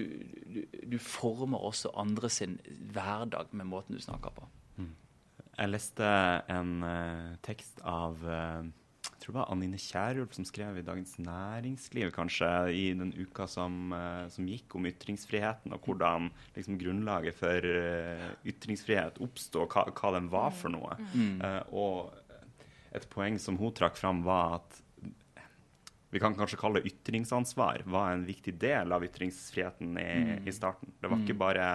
du, 0.53 0.63
du 0.91 0.97
former 0.97 1.57
også 1.57 1.89
andre 1.95 2.29
sin 2.29 2.59
hverdag 2.93 3.51
med 3.51 3.65
måten 3.65 3.95
du 3.95 4.01
snakker 4.01 4.29
på. 4.29 4.47
Jeg 5.57 5.69
leste 5.69 6.05
en 6.49 6.83
uh, 6.83 7.33
tekst 7.45 7.81
av 7.85 8.21
eh, 8.25 8.69
jeg 9.21 9.27
tror 9.27 9.35
det 9.35 9.41
var 9.43 9.51
Anine 9.53 9.77
Kierulf 9.77 10.31
som 10.33 10.45
skrev 10.49 10.79
i 10.79 10.81
Dagens 10.81 11.19
Næringsliv 11.21 12.09
kanskje 12.15 12.47
i 12.73 12.87
den 12.97 13.11
uka 13.13 13.45
som, 13.45 13.93
eh, 13.93 14.23
som 14.33 14.47
gikk 14.49 14.73
om 14.73 14.87
ytringsfriheten, 14.89 15.75
og 15.75 15.85
hvordan 15.85 16.31
liksom, 16.55 16.79
grunnlaget 16.81 17.37
for 17.37 17.67
eh, 17.69 18.23
ytringsfrihet 18.49 19.21
oppsto, 19.21 19.67
hva, 19.69 19.83
hva 19.93 20.13
den 20.17 20.31
var 20.33 20.49
for 20.57 20.73
noe. 20.73 20.97
Eh, 21.37 21.61
og 21.69 22.09
et 22.97 23.05
poeng 23.13 23.37
som 23.37 23.61
hun 23.61 23.75
trakk 23.77 23.99
fram, 23.99 24.23
var 24.25 24.57
at 24.57 24.81
vi 26.09 26.19
kan 26.19 26.33
kanskje 26.33 26.57
kalle 26.57 26.81
det 26.81 26.89
ytringsansvar, 26.89 27.85
var 27.85 28.15
en 28.15 28.25
viktig 28.25 28.55
del 28.57 28.89
av 28.91 29.05
ytringsfriheten 29.05 30.01
i, 30.01 30.13
i 30.49 30.55
starten. 30.55 30.97
Det 30.97 31.13
var, 31.13 31.21
ikke 31.21 31.37
bare, 31.37 31.67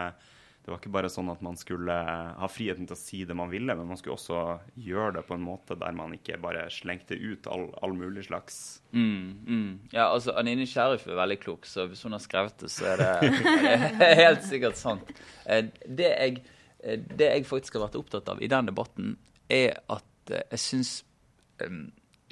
det 0.67 0.73
var 0.73 0.81
ikke 0.81 0.91
bare 0.97 1.09
sånn 1.13 1.29
at 1.31 1.43
man 1.47 1.55
skulle 1.55 1.95
ha 1.95 2.47
friheten 2.51 2.89
til 2.91 2.97
å 2.97 2.99
si 2.99 3.21
det 3.23 3.37
man 3.39 3.53
ville, 3.53 3.71
men 3.79 3.87
man 3.87 3.99
skulle 4.01 4.17
også 4.17 4.41
gjøre 4.83 5.13
det 5.15 5.23
på 5.29 5.37
en 5.37 5.45
måte 5.47 5.77
der 5.79 5.95
man 5.95 6.17
ikke 6.17 6.41
bare 6.43 6.65
slengte 6.75 7.15
ut 7.15 7.47
all, 7.47 7.69
all 7.87 7.95
mulig 7.95 8.25
slags 8.27 8.57
Mm, 8.91 9.31
mm. 9.47 9.71
Ja, 9.93 10.09
altså 10.09 10.35
Anine 10.41 10.67
Sheriff 10.67 11.07
er 11.07 11.19
veldig 11.21 11.39
klok, 11.43 11.67
så 11.71 11.85
hvis 11.87 12.03
hun 12.03 12.17
har 12.17 12.23
skrevet 12.25 12.59
det, 12.65 12.71
så 12.73 12.89
er 12.97 13.03
det, 13.03 13.31
det 14.01 14.09
er 14.11 14.21
helt 14.25 14.43
sikkert 14.49 14.79
sant. 14.81 15.11
Eh, 15.47 15.69
Det 15.87 16.11
jeg, 16.11 16.43
eh, 16.83 16.99
det 16.99 17.29
jeg 17.31 17.47
faktisk 17.47 17.77
har 17.79 17.87
vært 17.87 17.99
opptatt 18.01 18.31
av 18.35 18.43
i 18.43 18.49
den 18.51 18.71
debatten, 18.73 19.15
er 19.53 19.77
at 19.93 20.33
eh, 20.35 20.43
jeg 20.57 20.65
syns 20.65 20.95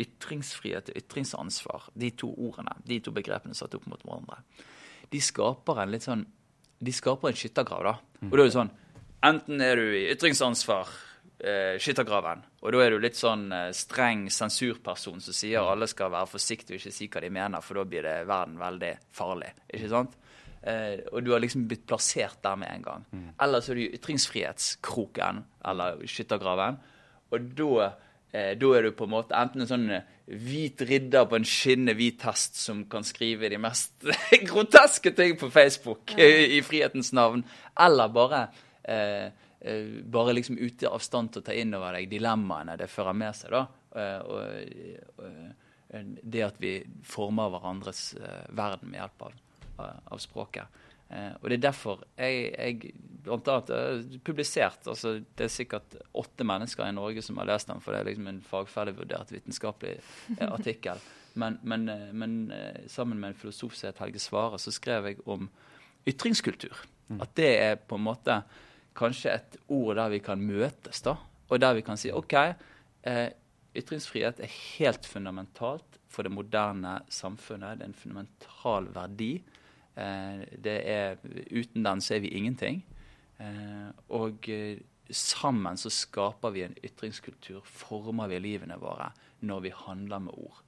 ytringsfrihet 0.01 0.89
og 0.91 0.97
ytringsansvar, 0.99 1.91
de 1.95 2.11
to 2.19 2.33
ordene, 2.35 2.75
de 2.89 2.99
to 3.05 3.13
begrepene 3.15 3.55
satt 3.55 3.77
opp 3.79 3.87
mot 3.91 4.03
hverandre, 4.03 4.41
de 5.13 5.21
skaper 5.23 5.79
en 5.85 5.93
litt 5.95 6.07
sånn 6.09 6.25
De 6.85 6.93
skaper 6.95 7.31
en 7.31 7.39
skyttergrav, 7.39 7.85
da. 7.87 7.95
Og 8.29 8.37
da 8.37 8.43
er 8.43 8.49
det 8.49 8.57
sånn 8.57 8.73
Enten 9.25 9.63
er 9.65 9.81
du 9.81 9.87
i 9.97 10.03
ytringsansvar, 10.13 10.91
eh, 11.41 11.79
skyttergraven, 11.81 12.43
og 12.61 12.75
da 12.75 12.83
er 12.85 12.93
du 12.93 12.99
litt 13.01 13.17
sånn 13.17 13.47
eh, 13.57 13.71
streng 13.73 14.27
sensurperson 14.29 15.23
som 15.25 15.33
sier 15.33 15.65
alle 15.65 15.89
skal 15.89 16.13
være 16.13 16.29
forsiktige 16.29 16.77
og 16.77 16.83
ikke 16.83 16.93
si 16.93 17.09
hva 17.09 17.23
de 17.25 17.31
mener, 17.33 17.65
for 17.65 17.81
da 17.81 17.87
blir 17.89 18.05
det 18.05 18.19
verden 18.29 18.59
veldig 18.61 18.93
farlig. 19.17 19.49
Ikke 19.73 19.89
sant? 19.95 20.19
Eh, 20.61 21.01
og 21.09 21.25
du 21.25 21.33
har 21.33 21.41
liksom 21.41 21.65
blitt 21.71 21.87
plassert 21.89 22.43
der 22.45 22.61
med 22.61 22.69
en 22.69 22.85
gang. 22.85 23.09
Eller 23.41 23.65
så 23.65 23.73
er 23.73 23.81
du 23.81 23.85
i 23.87 23.95
ytringsfrihetskroken, 23.97 25.41
eller 25.73 26.05
skyttergraven, 26.05 26.79
og 27.33 27.51
da 27.57 27.91
da 28.35 28.71
er 28.75 28.83
du 28.83 28.91
på 28.97 29.07
en 29.07 29.13
måte 29.13 29.37
enten 29.39 29.63
en 29.63 29.71
sånn 29.71 29.87
eh, 29.95 30.07
hvit 30.27 30.81
ridder 30.89 31.27
på 31.29 31.39
en 31.39 31.47
skinnende 31.47 31.95
hvit 31.99 32.25
hest 32.27 32.57
som 32.59 32.85
kan 32.91 33.05
skrive 33.07 33.51
de 33.53 33.61
mest 33.61 34.07
groteske 34.49 35.13
ting 35.15 35.37
på 35.39 35.51
Facebook 35.55 36.17
eh, 36.19 36.45
i 36.59 36.61
frihetens 36.67 37.13
navn, 37.15 37.45
eller 37.81 38.11
bare 38.15 38.47
eh, 38.83 39.29
eh, 39.61 39.87
bare 40.17 40.35
liksom 40.35 40.59
ute 40.59 40.91
av 40.91 41.05
stand 41.05 41.35
til 41.35 41.45
å 41.45 41.47
ta 41.47 41.55
inn 41.55 41.75
over 41.77 41.99
deg 41.99 42.11
dilemmaene 42.11 42.79
det 42.81 42.91
fører 42.91 43.17
med 43.17 43.39
seg. 43.39 43.55
da. 43.55 43.67
Eh, 43.95 44.19
og, 44.27 45.23
og, 45.23 45.63
det 45.95 46.41
at 46.43 46.57
vi 46.59 46.81
former 47.07 47.53
hverandres 47.53 48.17
eh, 48.19 48.49
verden 48.57 48.91
med 48.91 48.99
hjelp 48.99 49.29
av, 49.29 49.37
av 49.85 50.19
språket. 50.19 50.83
Eh, 51.15 51.33
og 51.41 51.51
Det 51.51 51.59
er 51.59 51.67
derfor 51.69 52.05
jeg, 52.19 52.51
jeg 52.59 52.95
blant 53.25 53.49
annet 53.49 53.71
er 53.75 54.01
publisert 54.27 54.89
altså 54.91 55.17
Det 55.23 55.47
er 55.47 55.53
sikkert 55.53 55.95
åtte 56.13 56.47
mennesker 56.47 56.89
i 56.89 56.97
Norge 56.97 57.23
som 57.25 57.39
har 57.41 57.49
lest 57.49 57.71
den, 57.71 57.83
for 57.85 57.95
det 57.95 58.03
er 58.03 58.11
liksom 58.11 58.31
en 58.31 58.43
fagferdigvurdert 58.45 59.33
vitenskapelig 59.35 59.95
eh, 60.39 60.49
artikkel. 60.49 61.01
Men, 61.41 61.59
men, 61.63 61.89
eh, 61.89 62.11
men 62.13 62.51
eh, 62.55 62.85
sammen 62.91 63.21
med 63.21 63.33
en 63.33 63.39
filosof 63.39 63.77
som 63.79 63.91
het 63.91 64.03
Helge 64.03 64.23
Svare, 64.23 64.61
så 64.63 64.75
skrev 64.75 65.11
jeg 65.11 65.23
om 65.27 65.49
ytringskultur. 66.07 66.85
At 67.21 67.35
det 67.37 67.51
er 67.61 67.81
på 67.81 67.99
en 67.99 68.07
måte 68.07 68.39
kanskje 68.97 69.33
et 69.35 69.57
ord 69.73 69.99
der 69.99 70.13
vi 70.13 70.21
kan 70.25 70.41
møtes, 70.41 71.03
da. 71.05 71.17
Og 71.51 71.61
der 71.61 71.75
vi 71.77 71.83
kan 71.87 71.99
si 72.01 72.13
OK, 72.15 72.37
eh, 73.09 73.27
ytringsfrihet 73.75 74.41
er 74.41 74.55
helt 74.79 75.07
fundamentalt 75.11 75.99
for 76.09 76.27
det 76.27 76.33
moderne 76.33 77.01
samfunnet. 77.11 77.81
Det 77.81 77.87
er 77.87 77.91
en 77.91 77.99
fundamental 77.99 78.89
verdi. 78.95 79.33
Eh, 79.95 80.43
det 80.65 80.79
er, 80.91 81.23
uten 81.51 81.87
den 81.87 82.03
så 82.03 82.17
er 82.17 82.25
vi 82.25 82.35
ingenting. 82.35 82.83
Eh, 83.43 83.91
og 84.15 84.49
eh, 84.51 84.81
sammen 85.11 85.79
så 85.79 85.93
skaper 85.93 86.55
vi 86.55 86.65
en 86.67 86.77
ytringskultur, 86.85 87.63
former 87.67 88.31
vi 88.33 88.41
livene 88.43 88.79
våre 88.81 89.13
når 89.45 89.65
vi 89.67 89.75
handler 89.77 90.23
med 90.25 90.37
ord. 90.41 90.61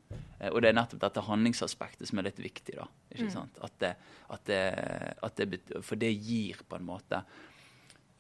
Og 0.53 0.61
det 0.61 0.69
er 0.69 0.77
nettopp 0.77 1.01
dette 1.01 1.23
handlingsaspektet 1.25 2.11
som 2.11 2.21
er 2.21 2.27
litt 2.29 2.41
viktig. 2.45 2.75
da, 2.77 2.85
ikke 3.15 3.31
sant? 3.33 3.57
At 3.65 3.79
det, 3.81 3.95
at 4.29 4.43
det, 4.51 4.59
at 5.25 5.41
det, 5.41 5.61
for 5.81 5.97
det 5.97 6.13
gir 6.13 6.61
på 6.69 6.77
en 6.77 6.85
måte 6.85 7.23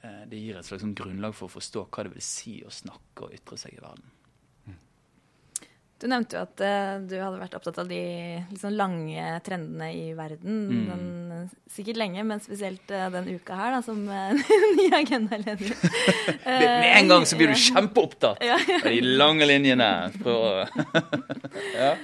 det 0.00 0.38
gir 0.38 0.56
et 0.56 0.64
slags 0.64 0.84
sånn 0.84 0.94
grunnlag 0.96 1.34
for 1.34 1.50
å 1.50 1.54
forstå 1.56 1.82
hva 1.90 2.06
det 2.06 2.14
vil 2.14 2.25
si 2.25 2.60
å 2.64 2.72
snakke 2.72 3.26
og 3.26 3.34
ytre 3.36 3.58
seg 3.60 3.75
i 3.76 3.82
verden. 3.82 4.08
Du 5.97 6.05
nevnte 6.12 6.37
jo 6.37 6.43
at 6.45 6.61
uh, 6.61 6.99
du 7.09 7.15
hadde 7.17 7.38
vært 7.41 7.55
opptatt 7.57 7.79
av 7.81 7.87
de 7.88 7.99
sånn 8.61 8.75
lange 8.76 9.23
trendene 9.47 9.87
i 9.97 10.11
verden. 10.19 10.59
Mm. 10.69 10.83
Den, 10.91 11.47
sikkert 11.73 11.97
lenge, 12.03 12.21
men 12.29 12.43
spesielt 12.45 12.91
uh, 12.93 13.07
den 13.15 13.31
uka 13.33 13.57
her, 13.57 13.73
da, 13.79 13.81
som 13.87 14.03
uh, 14.05 14.53
ny 14.76 14.91
agendaleder. 14.99 15.73
Med 16.45 16.67
med 16.67 16.91
en 16.99 17.09
gang 17.15 17.25
så 17.25 17.38
blir 17.41 17.49
du 17.49 17.57
kjempeopptatt 17.57 18.45
Ja, 18.45 18.59
ja. 18.69 18.83
av 18.83 18.91
de 18.93 19.00
lange 19.17 19.49
linjene. 19.49 19.88
Prøv 20.21 20.69
ja. 21.81 21.95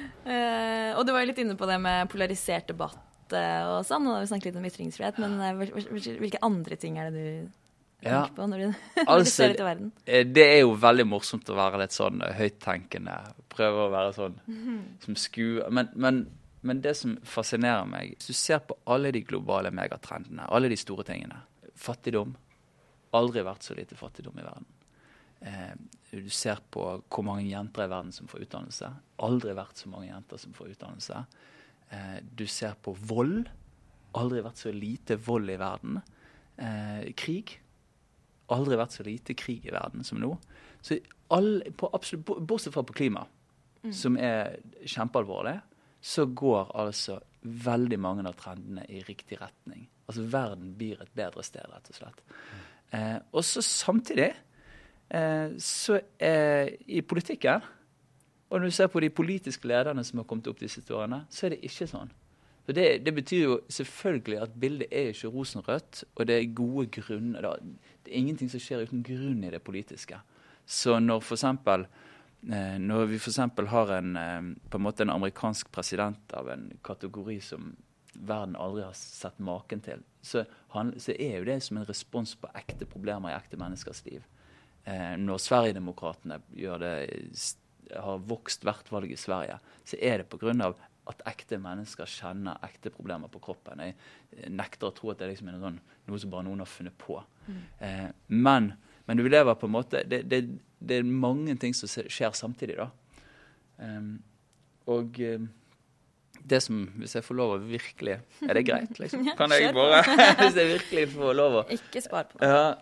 Og 0.96 1.04
du 1.06 1.12
var 1.12 1.22
jo 1.24 1.28
litt 1.32 1.40
inne 1.44 1.56
på 1.60 1.68
det 1.68 1.76
med 1.82 2.08
polarisert 2.12 2.68
debatt 2.72 2.98
og 3.32 3.80
sånn. 3.88 4.08
Og 4.08 4.22
vi 4.24 4.28
snakket 4.32 4.50
litt 4.54 4.60
om 4.62 4.68
ytringsfrihet, 4.72 5.20
men 5.20 5.36
hvil- 5.60 5.74
hvil- 5.92 6.18
hvilke 6.20 6.40
andre 6.48 6.76
ting 6.80 6.96
er 7.00 7.10
det 7.12 7.20
du 7.20 7.60
Ja. 8.10 8.26
på 8.34 8.46
når 8.50 8.58
du, 8.58 8.66
når 8.66 9.04
du 9.04 9.10
Altså, 9.12 9.30
ser 9.34 9.52
ut 9.54 9.60
i 9.60 9.66
verden? 9.66 9.92
Eh, 10.06 10.24
Det 10.26 10.44
er 10.48 10.60
jo 10.62 10.72
veldig 10.74 11.06
morsomt 11.06 11.48
å 11.52 11.54
være 11.54 11.78
litt 11.84 11.94
sånn 11.94 12.22
eh, 12.22 12.32
høyttenkende. 12.34 13.16
Prøve 13.52 13.84
å 13.86 13.90
være 13.92 14.12
sånn 14.16 14.38
som 15.04 15.14
skuer. 15.18 15.68
Men, 15.70 15.88
men, 15.94 16.22
men 16.62 16.80
det 16.82 16.96
som 16.96 17.16
fascinerer 17.22 17.84
meg 17.86 18.14
Hvis 18.16 18.26
du 18.32 18.32
ser 18.32 18.58
på 18.66 18.76
alle 18.86 19.12
de 19.12 19.22
globale 19.22 19.70
megatrendene, 19.70 20.48
alle 20.48 20.68
de 20.72 20.76
store 20.76 21.04
tingene 21.04 21.40
Fattigdom. 21.76 22.34
Aldri 23.14 23.42
vært 23.44 23.62
så 23.66 23.74
lite 23.76 23.94
fattigdom 23.98 24.38
i 24.38 24.44
verden. 24.44 24.66
Eh, 25.42 25.72
du 26.12 26.28
ser 26.30 26.60
på 26.70 26.84
hvor 27.08 27.24
mange 27.24 27.46
jenter 27.48 27.84
i 27.86 27.90
verden 27.90 28.12
som 28.12 28.28
får 28.30 28.44
utdannelse. 28.46 28.90
Aldri 29.24 29.54
vært 29.56 29.80
så 29.80 29.88
mange 29.92 30.06
jenter 30.10 30.38
som 30.38 30.52
får 30.54 30.74
utdannelse. 30.74 31.24
Eh, 31.90 32.18
du 32.22 32.46
ser 32.46 32.74
på 32.82 32.94
vold. 33.08 33.48
Aldri 34.14 34.42
vært 34.44 34.60
så 34.62 34.72
lite 34.74 35.16
vold 35.16 35.50
i 35.50 35.58
verden. 35.60 36.00
Eh, 36.58 37.12
krig 37.16 37.58
aldri 38.52 38.78
vært 38.80 38.96
så 38.96 39.06
lite 39.06 39.36
krig 39.38 39.66
i 39.68 39.74
verden 39.74 40.04
som 40.06 40.20
nå. 40.20 40.32
Så 40.82 40.98
all, 41.32 41.62
på 41.78 41.90
absolutt, 41.94 42.32
Bortsett 42.46 42.74
fra 42.74 42.84
på 42.86 42.96
klima, 42.96 43.26
som 43.94 44.16
er 44.18 44.58
kjempealvorlig, 44.86 45.56
så 46.02 46.26
går 46.26 46.72
altså 46.78 47.18
veldig 47.42 47.98
mange 47.98 48.24
av 48.26 48.36
trendene 48.38 48.84
i 48.90 49.02
riktig 49.06 49.38
retning. 49.40 49.86
Altså 50.06 50.26
verden 50.30 50.74
blir 50.78 51.00
et 51.02 51.14
bedre 51.14 51.42
sted, 51.46 51.66
rett 51.70 51.90
og 51.90 51.98
slett. 51.98 52.24
Eh, 52.94 53.18
og 53.32 53.46
så 53.46 53.62
samtidig 53.64 54.28
eh, 55.08 55.54
så 55.58 55.98
er 56.20 56.74
i 56.86 57.00
politikken 57.06 57.62
og 58.52 58.60
når 58.60 58.68
du 58.68 58.74
ser 58.76 58.90
på 58.92 59.00
de 59.00 59.08
politiske 59.10 59.68
lederne 59.68 60.04
som 60.04 60.20
har 60.20 60.26
kommet 60.28 60.48
opp 60.50 60.58
de 60.60 60.68
siste 60.68 60.92
årene, 60.92 61.22
så 61.32 61.46
er 61.46 61.54
det 61.54 61.64
ikke 61.64 61.88
sånn. 61.88 62.10
Så 62.66 62.72
det, 62.72 62.86
det 63.06 63.14
betyr 63.14 63.42
jo 63.42 63.60
selvfølgelig 63.68 64.38
at 64.44 64.54
bildet 64.60 64.86
er 64.90 65.10
ikke 65.10 65.32
rosenrødt, 65.34 66.04
og 66.14 66.26
det 66.26 66.36
er 66.36 66.54
gode 66.54 66.86
grunner. 66.94 67.56
Det 68.04 68.12
er 68.12 68.20
ingenting 68.20 68.50
som 68.50 68.62
skjer 68.62 68.84
uten 68.86 69.02
grunn 69.06 69.42
i 69.42 69.50
det 69.50 69.62
politiske. 69.66 70.20
Så 70.66 70.98
når 71.02 71.24
for 71.26 71.34
eksempel, 71.34 71.86
eh, 72.46 72.76
når 72.78 73.08
vi 73.10 73.18
f.eks. 73.18 73.40
har 73.72 73.94
en, 73.98 74.16
eh, 74.16 74.52
på 74.70 74.78
en 74.78 74.84
måte 74.86 75.02
en 75.02 75.10
amerikansk 75.10 75.72
president 75.74 76.32
av 76.38 76.50
en 76.54 76.70
kategori 76.84 77.40
som 77.40 77.72
verden 78.14 78.54
aldri 78.56 78.84
har 78.84 78.94
sett 78.94 79.40
maken 79.42 79.82
til, 79.82 80.04
så, 80.22 80.44
han, 80.76 80.94
så 81.00 81.16
er 81.18 81.40
jo 81.40 81.48
det 81.48 81.58
som 81.66 81.80
en 81.80 81.88
respons 81.88 82.36
på 82.38 82.50
ekte 82.54 82.86
problemer 82.86 83.32
i 83.32 83.36
ekte 83.40 83.58
menneskers 83.58 84.04
liv. 84.06 84.22
Eh, 84.84 85.16
når 85.18 85.42
Sverigedemokraterna 85.42 86.38
har 87.92 88.22
vokst 88.30 88.62
hvert 88.62 88.88
valg 88.92 89.10
i 89.10 89.18
Sverige, 89.18 89.58
så 89.84 89.98
er 89.98 90.22
det 90.22 90.30
pga. 90.30 90.72
At 91.12 91.22
ekte 91.30 91.58
mennesker 91.62 92.08
kjenner 92.08 92.60
ekte 92.66 92.92
problemer 92.94 93.30
på 93.32 93.40
kroppen. 93.44 93.82
Jeg 93.84 94.50
nekter 94.52 94.90
å 94.90 94.96
tro 94.96 95.12
at 95.12 95.22
det 95.22 95.30
liksom 95.32 95.50
er 95.50 95.56
noe, 95.56 95.64
sånn, 95.68 95.80
noe 96.10 96.22
som 96.22 96.32
bare 96.32 96.46
noen 96.48 96.64
har 96.64 96.70
funnet 96.70 96.96
på. 97.00 97.20
Eh, 97.84 98.08
men, 98.34 98.72
men 99.06 99.20
du 99.20 99.24
lever 99.28 99.58
på 99.58 99.68
en 99.68 99.76
måte 99.76 100.04
det, 100.08 100.24
det, 100.30 100.44
det 100.82 101.00
er 101.00 101.08
mange 101.08 101.56
ting 101.60 101.74
som 101.76 101.90
skjer 101.90 102.36
samtidig, 102.38 102.78
da. 102.80 102.90
Em, 103.82 104.14
og 104.90 105.18
det 106.48 106.58
som 106.62 106.80
Hvis 106.98 107.14
jeg 107.16 107.24
får 107.24 107.36
lov 107.38 107.54
å 107.54 107.58
virkelig 107.62 108.16
Er 108.42 108.58
det 108.58 108.64
greit, 108.66 108.96
liksom? 109.02 109.24
Kan 109.38 109.54
jeg 109.54 109.72
bare 109.74 110.02
Hvis 110.40 110.58
jeg 110.58 110.70
virkelig 110.74 111.04
får 111.14 111.36
lov 111.38 111.58
å 111.60 111.62
Ikke 111.76 112.02
spar 112.04 112.26
på 112.30 112.42
ja, 112.42 112.74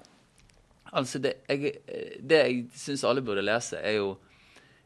altså 0.96 1.20
det 1.22 1.34
jeg, 1.49 1.75
det 2.20 2.40
jeg 2.40 2.64
syns 2.75 3.04
alle 3.06 3.22
burde 3.25 3.44
lese, 3.44 3.78
er 3.78 3.99
jo 4.00 4.14
eh, 4.14 4.29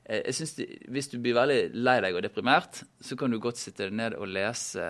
jeg 0.04 0.34
synes 0.36 0.54
det, 0.58 0.66
Hvis 0.92 1.08
du 1.08 1.18
blir 1.22 1.36
veldig 1.36 1.72
lei 1.72 1.96
deg 2.04 2.16
og 2.16 2.22
deprimert, 2.26 2.82
så 3.00 3.16
kan 3.16 3.32
du 3.32 3.38
godt 3.40 3.60
sitte 3.60 3.86
deg 3.86 3.96
ned 3.96 4.16
og 4.18 4.28
lese 4.28 4.84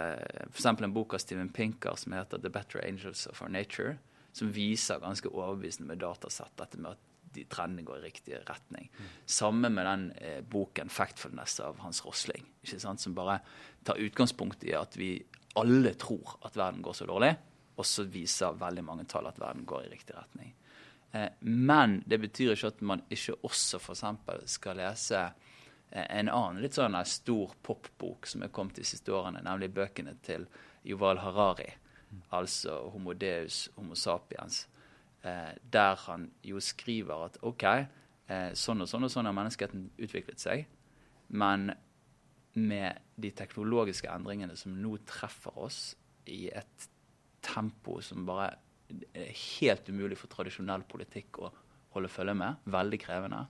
f.eks. 0.48 0.66
en 0.66 0.94
bok 0.94 1.14
av 1.14 1.22
Steven 1.22 1.52
Pinker 1.54 1.96
som 2.00 2.16
heter 2.16 2.38
'The 2.38 2.50
Better 2.50 2.82
Angels 2.82 3.26
of 3.30 3.42
Our 3.42 3.52
Nature', 3.52 3.98
som 4.32 4.50
viser 4.50 4.98
ganske 4.98 5.30
overbevisende 5.30 5.88
med 5.88 6.02
datasett 6.02 6.56
dette 6.58 6.78
med 6.78 6.96
at 6.96 7.10
de 7.34 7.44
trendene 7.50 7.82
går 7.86 7.98
i 7.98 8.06
riktig 8.08 8.36
retning. 8.48 8.90
Mm. 8.90 9.06
Samme 9.26 9.70
med 9.70 9.86
den 9.86 10.12
eh, 10.18 10.40
boken 10.42 10.90
'Factfulness' 10.90 11.60
av 11.62 11.78
Hans 11.78 12.04
Rosling, 12.04 12.44
som 12.64 13.14
bare 13.14 13.40
tar 13.84 13.98
utgangspunkt 13.98 14.64
i 14.64 14.74
at 14.74 14.96
vi 14.96 15.22
alle 15.56 15.94
tror 15.94 16.38
at 16.44 16.56
verden 16.56 16.82
går 16.82 16.92
så 16.92 17.06
dårlig, 17.06 17.36
og 17.76 17.86
så 17.86 18.04
viser 18.06 18.58
veldig 18.58 18.84
mange 18.84 19.04
tall 19.04 19.26
at 19.26 19.38
verden 19.38 19.64
går 19.66 19.86
i 19.86 19.92
riktig 19.94 20.14
retning. 20.16 20.54
Eh, 21.14 21.30
men 21.40 22.02
det 22.06 22.18
betyr 22.18 22.54
ikke 22.54 22.72
at 22.72 22.80
man 22.82 23.02
ikke 23.12 23.36
også 23.46 23.78
f.eks. 23.78 24.04
skal 24.50 24.80
lese 24.80 25.20
eh, 25.22 26.06
en 26.18 26.30
annen 26.32 26.62
litt 26.64 26.74
sånn 26.74 26.96
stor 27.06 27.54
popbok 27.62 28.26
som 28.26 28.42
er 28.42 28.52
kommet 28.54 28.80
de 28.80 28.86
siste 28.88 29.14
årene, 29.14 29.44
nemlig 29.46 29.70
bøkene 29.76 30.16
til 30.26 30.48
Yuval 30.84 31.22
Harari, 31.22 31.70
altså 32.34 32.80
Homo 32.92 33.14
Deus, 33.14 33.68
Homo 33.76 33.94
sapiens, 33.94 34.64
eh, 35.22 35.54
der 35.62 36.02
han 36.08 36.32
jo 36.42 36.62
skriver 36.62 37.28
at 37.28 37.38
OK, 37.46 37.68
sånn 38.56 38.80
og 38.80 38.88
sånn 38.88 39.04
og 39.04 39.10
sånn 39.12 39.26
har 39.28 39.34
menneskeheten 39.36 39.82
utviklet 40.00 40.40
seg, 40.40 40.62
men 41.36 41.66
med 42.56 43.02
de 43.20 43.28
teknologiske 43.36 44.08
endringene 44.08 44.56
som 44.56 44.78
nå 44.80 44.94
treffer 45.04 45.58
oss 45.60 45.80
i 46.32 46.46
et 46.48 46.86
tempo 47.44 47.98
som 48.00 48.24
bare 48.24 48.54
helt 49.58 49.88
umulig 49.88 50.18
for 50.20 50.32
tradisjonell 50.32 50.84
politikk 50.88 51.40
å 51.42 51.52
holde 51.94 52.10
følge 52.12 52.34
med. 52.38 52.64
Veldig 52.70 53.00
krevende. 53.00 53.44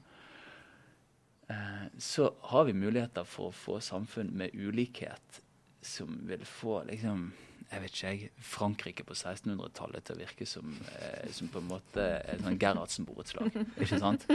Eh, 1.48 1.86
så 1.98 2.34
har 2.50 2.64
vi 2.64 2.76
muligheter 2.76 3.24
for 3.28 3.50
å 3.50 3.56
få 3.56 3.80
samfunn 3.84 4.32
med 4.36 4.54
ulikhet 4.54 5.42
som 5.84 6.20
vil 6.28 6.44
få 6.48 6.82
liksom 6.88 7.32
jeg 7.64 7.80
vet 7.82 7.94
ikke 7.94 8.10
jeg, 8.12 8.26
Frankrike 8.44 9.04
på 9.08 9.14
1600-tallet 9.16 10.04
til 10.06 10.14
å 10.14 10.20
virke 10.20 10.46
som, 10.46 10.74
eh, 10.94 11.30
som 11.34 11.48
på 11.50 11.58
en 11.58 11.70
måte 11.72 12.04
et 12.20 12.42
sånn 12.44 12.58
Gerhardsen-borettslag. 12.60 13.56
Ikke 13.82 13.98
sant? 13.98 14.26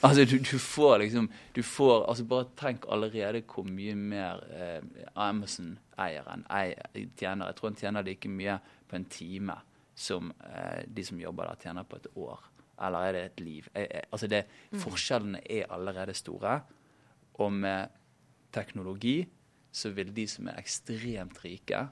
Altså, 0.00 0.24
du, 0.24 0.38
du, 0.38 0.54
får 0.56 1.02
liksom 1.02 1.26
du 1.52 1.60
får, 1.66 2.06
altså 2.08 2.24
Bare 2.30 2.46
tenk 2.56 2.86
allerede 2.88 3.42
hvor 3.44 3.66
mye 3.68 3.92
mer 3.98 4.40
eh, 4.54 5.02
Amazon-eieren 5.12 6.46
tjener. 6.48 7.50
Jeg 7.50 7.58
tror 7.58 7.68
han 7.68 7.76
tjener 7.82 8.06
like 8.06 8.30
mye 8.32 8.56
på 8.88 8.96
en 8.96 9.04
time 9.12 9.58
som 10.00 10.32
eh, 10.46 10.82
de 10.88 11.04
som 11.04 11.20
jobber 11.20 11.50
der, 11.50 11.60
tjener 11.66 11.88
på 11.88 12.00
et 12.00 12.08
år. 12.16 12.44
Eller 12.80 13.06
er 13.06 13.16
det 13.16 13.24
et 13.24 13.42
liv? 13.44 13.68
Eh, 13.74 13.86
eh, 13.86 14.06
altså 14.10 14.30
det, 14.30 14.44
mm. 14.72 14.80
Forskjellene 14.80 15.42
er 15.44 15.68
allerede 15.72 16.16
store. 16.16 16.60
Og 17.40 17.52
med 17.52 17.96
teknologi 18.52 19.22
så 19.72 19.92
vil 19.94 20.10
de 20.16 20.26
som 20.28 20.48
er 20.50 20.58
ekstremt 20.58 21.44
rike 21.44 21.84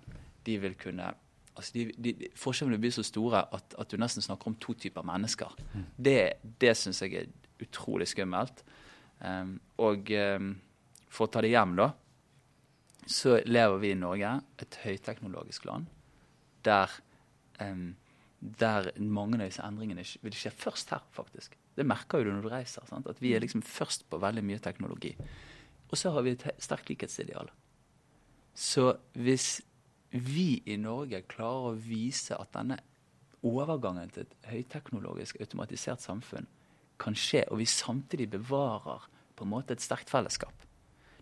de 0.46 0.56
vil 0.62 0.74
kunne 0.80 1.12
altså 1.58 1.74
de, 1.74 1.84
de, 1.98 2.30
Forskjellene 2.38 2.78
blir 2.80 2.94
så 2.94 3.04
store 3.06 3.42
at, 3.54 3.74
at, 3.78 3.90
du 3.90 4.00
nesten 4.00 4.24
snakker 4.24 4.50
om 4.50 4.56
to 4.62 4.74
typer 4.78 5.06
mennesker. 5.06 5.54
Mm. 5.74 5.86
Det, 5.96 6.20
det 6.62 6.74
syns 6.78 7.02
jeg 7.02 7.16
er 7.18 7.32
utrolig 7.62 8.06
skummelt. 8.08 8.62
Um, 9.18 9.56
og 9.82 10.12
um, 10.14 10.52
for 11.10 11.26
å 11.26 11.32
ta 11.34 11.42
det 11.42 11.50
hjem, 11.50 11.74
da, 11.80 11.88
så 13.08 13.38
lever 13.48 13.82
vi 13.82 13.90
i 13.90 13.98
Norge, 13.98 14.30
et 14.62 14.78
høyteknologisk 14.84 15.66
land, 15.66 15.88
der, 16.66 16.92
um, 17.60 17.96
der 18.38 18.92
mange 19.02 19.38
av 19.40 19.48
disse 19.48 19.64
endringene 19.66 20.04
vil 20.22 20.36
skje 20.36 20.52
først 20.54 20.92
her, 20.94 21.06
faktisk. 21.14 21.56
Det 21.74 21.86
merker 21.86 22.20
jo 22.20 22.28
du 22.28 22.36
når 22.36 22.44
du 22.44 22.50
reiser. 22.52 22.86
Sant? 22.86 23.08
At 23.10 23.22
vi 23.22 23.34
er 23.34 23.42
liksom 23.42 23.62
først 23.66 24.06
på 24.10 24.20
veldig 24.22 24.44
mye 24.46 24.62
teknologi. 24.62 25.14
Og 25.88 25.98
så 25.98 26.12
har 26.14 26.22
vi 26.26 26.36
et 26.36 26.44
sterkt 26.62 26.90
likhetsideal. 26.90 27.50
Så 28.54 28.92
hvis 29.14 29.60
vi 30.10 30.62
i 30.66 30.76
Norge 30.80 31.22
klarer 31.30 31.72
å 31.72 31.80
vise 31.82 32.36
at 32.38 32.52
denne 32.54 32.78
overgangen 33.46 34.10
til 34.10 34.24
et 34.24 34.48
høyteknologisk 34.50 35.38
automatisert 35.40 36.02
samfunn 36.02 36.48
kan 36.98 37.14
skje, 37.14 37.44
og 37.50 37.60
vi 37.60 37.68
samtidig 37.70 38.30
bevarer 38.32 39.06
på 39.38 39.46
en 39.46 39.52
måte 39.52 39.76
et 39.76 39.82
sterkt 39.84 40.10
fellesskap. 40.10 40.66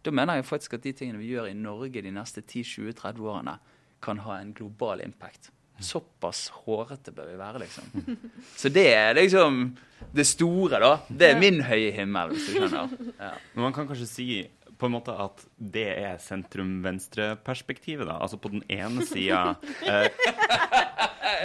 Da 0.01 0.13
mener 0.15 0.39
jeg 0.39 0.49
faktisk 0.49 0.77
at 0.79 0.85
de 0.87 0.95
tingene 0.97 1.21
vi 1.21 1.33
gjør 1.35 1.51
i 1.51 1.59
Norge 1.59 2.01
de 2.03 2.13
neste 2.15 2.41
10-20-30 2.41 3.27
årene, 3.27 3.59
kan 4.05 4.21
ha 4.23 4.39
en 4.39 4.53
global 4.55 5.01
impact. 5.03 5.51
Såpass 5.81 6.49
hårete 6.65 7.13
bør 7.13 7.29
vi 7.31 7.39
være, 7.39 7.59
liksom. 7.67 8.19
Så 8.61 8.69
det 8.73 8.87
er 8.95 9.17
liksom 9.19 9.77
det 10.17 10.25
store, 10.29 10.81
da. 10.81 10.93
Det 11.09 11.31
er 11.33 11.41
min 11.41 11.61
høye 11.65 11.91
himmel, 11.93 12.33
hvis 12.35 12.47
du 12.49 12.61
skjønner. 12.61 12.95
Ja. 13.27 13.33
Men 13.55 13.69
man 13.69 13.75
kan 13.77 13.89
kanskje 13.89 14.09
si 14.09 14.29
på 14.77 14.89
en 14.89 14.93
måte 14.93 15.13
at 15.17 15.41
det 15.57 15.87
er 15.89 16.19
sentrum-venstre-perspektivet, 16.21 18.05
da. 18.09 18.19
Altså 18.21 18.37
på 18.41 18.51
den 18.53 18.63
ene 18.69 19.07
sida 19.09 19.55
eh, 19.89 20.09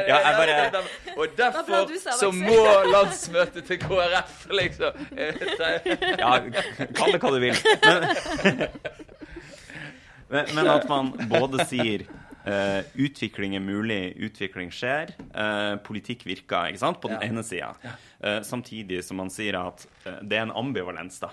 Ja, 0.08 0.17
jeg 0.20 0.34
bare 0.36 0.82
Og 1.15 1.38
derfor 1.38 1.94
så 2.20 2.32
må 2.36 2.60
landsmøtet 2.91 3.63
til 3.67 3.80
KrF, 3.80 4.48
liksom 4.52 4.91
Ja, 6.20 6.34
kall 6.96 7.15
det 7.15 7.22
hva 7.24 7.32
du 7.32 7.39
vil. 7.44 7.56
Men, 8.44 8.67
men, 10.32 10.52
men 10.56 10.70
at 10.76 10.88
man 10.91 11.13
både 11.32 11.65
sier 11.72 12.04
Uh, 12.41 12.82
utvikling 12.97 13.54
er 13.54 13.62
mulig, 13.62 13.99
utvikling 14.25 14.71
skjer. 14.73 15.13
Uh, 15.36 15.77
politikk 15.86 16.25
virker, 16.25 16.71
ikke 16.71 16.82
sant, 16.82 16.97
på 17.01 17.12
den 17.12 17.19
ja. 17.19 17.30
ene 17.30 17.43
sida. 17.45 17.69
Ja. 17.86 17.93
Uh, 18.17 18.39
samtidig 18.45 19.04
som 19.06 19.21
man 19.21 19.30
sier 19.34 19.60
at 19.60 19.86
det 20.25 20.39
er 20.39 20.47
en 20.47 20.56
ambivalens 20.58 21.19
da, 21.21 21.32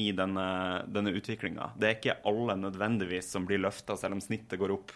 i 0.00 0.08
denne, 0.16 0.46
denne 0.90 1.12
utviklinga. 1.14 1.72
Det 1.78 1.86
er 1.86 1.96
ikke 1.98 2.18
alle 2.26 2.56
nødvendigvis 2.58 3.28
som 3.30 3.46
blir 3.46 3.60
løfta 3.62 3.94
selv 3.98 4.16
om 4.16 4.22
snittet 4.24 4.58
går 4.58 4.72
opp. 4.74 4.94